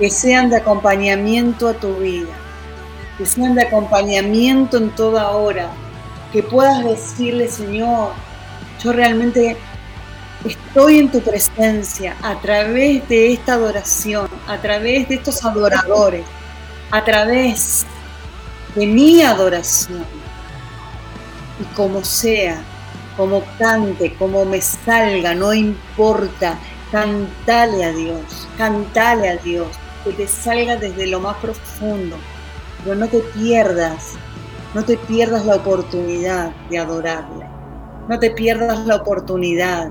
que 0.00 0.10
sean 0.10 0.50
de 0.50 0.56
acompañamiento 0.56 1.68
a 1.68 1.74
tu 1.74 1.94
vida, 1.94 2.34
que 3.18 3.24
sean 3.24 3.54
de 3.54 3.62
acompañamiento 3.62 4.78
en 4.78 4.90
toda 4.90 5.30
hora, 5.30 5.70
que 6.36 6.42
puedas 6.42 6.84
decirle, 6.84 7.48
Señor, 7.48 8.10
yo 8.84 8.92
realmente 8.92 9.56
estoy 10.44 10.98
en 10.98 11.10
tu 11.10 11.22
presencia 11.22 12.14
a 12.20 12.38
través 12.42 13.08
de 13.08 13.32
esta 13.32 13.54
adoración, 13.54 14.28
a 14.46 14.58
través 14.58 15.08
de 15.08 15.14
estos 15.14 15.42
adoradores, 15.46 16.26
a 16.90 17.02
través 17.02 17.86
de 18.74 18.86
mi 18.86 19.22
adoración. 19.22 20.04
Y 21.58 21.64
como 21.74 22.04
sea, 22.04 22.62
como 23.16 23.42
cante, 23.58 24.14
como 24.16 24.44
me 24.44 24.60
salga, 24.60 25.34
no 25.34 25.54
importa, 25.54 26.58
cantale 26.92 27.82
a 27.82 27.92
Dios, 27.92 28.46
cantale 28.58 29.30
a 29.30 29.36
Dios, 29.38 29.68
que 30.04 30.12
te 30.12 30.28
salga 30.28 30.76
desde 30.76 31.06
lo 31.06 31.18
más 31.18 31.38
profundo, 31.38 32.18
pero 32.84 32.94
no 32.94 33.08
te 33.08 33.20
pierdas, 33.20 34.18
no 34.76 34.84
te 34.84 34.98
pierdas 34.98 35.46
la 35.46 35.56
oportunidad 35.56 36.54
de 36.68 36.76
adorarle, 36.76 37.46
no 38.10 38.18
te 38.18 38.30
pierdas 38.32 38.86
la 38.86 38.96
oportunidad 38.96 39.90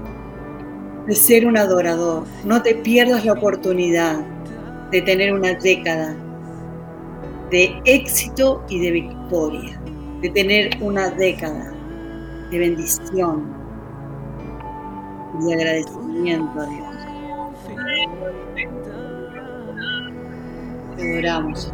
de 1.07 1.15
ser 1.15 1.47
un 1.47 1.57
adorador, 1.57 2.25
no 2.43 2.61
te 2.61 2.75
pierdas 2.75 3.25
la 3.25 3.33
oportunidad 3.33 4.19
de 4.91 5.01
tener 5.01 5.33
una 5.33 5.55
década 5.55 6.15
de 7.49 7.81
éxito 7.85 8.63
y 8.69 8.79
de 8.79 8.91
victoria, 8.91 9.81
de 10.21 10.29
tener 10.29 10.77
una 10.79 11.09
década 11.09 11.73
de 12.51 12.59
bendición 12.59 13.55
y 15.39 15.45
de 15.45 15.53
agradecimiento 15.55 16.59
a 16.61 16.65
Dios. 16.67 16.95
Te 20.95 21.11
adoramos. 21.11 21.73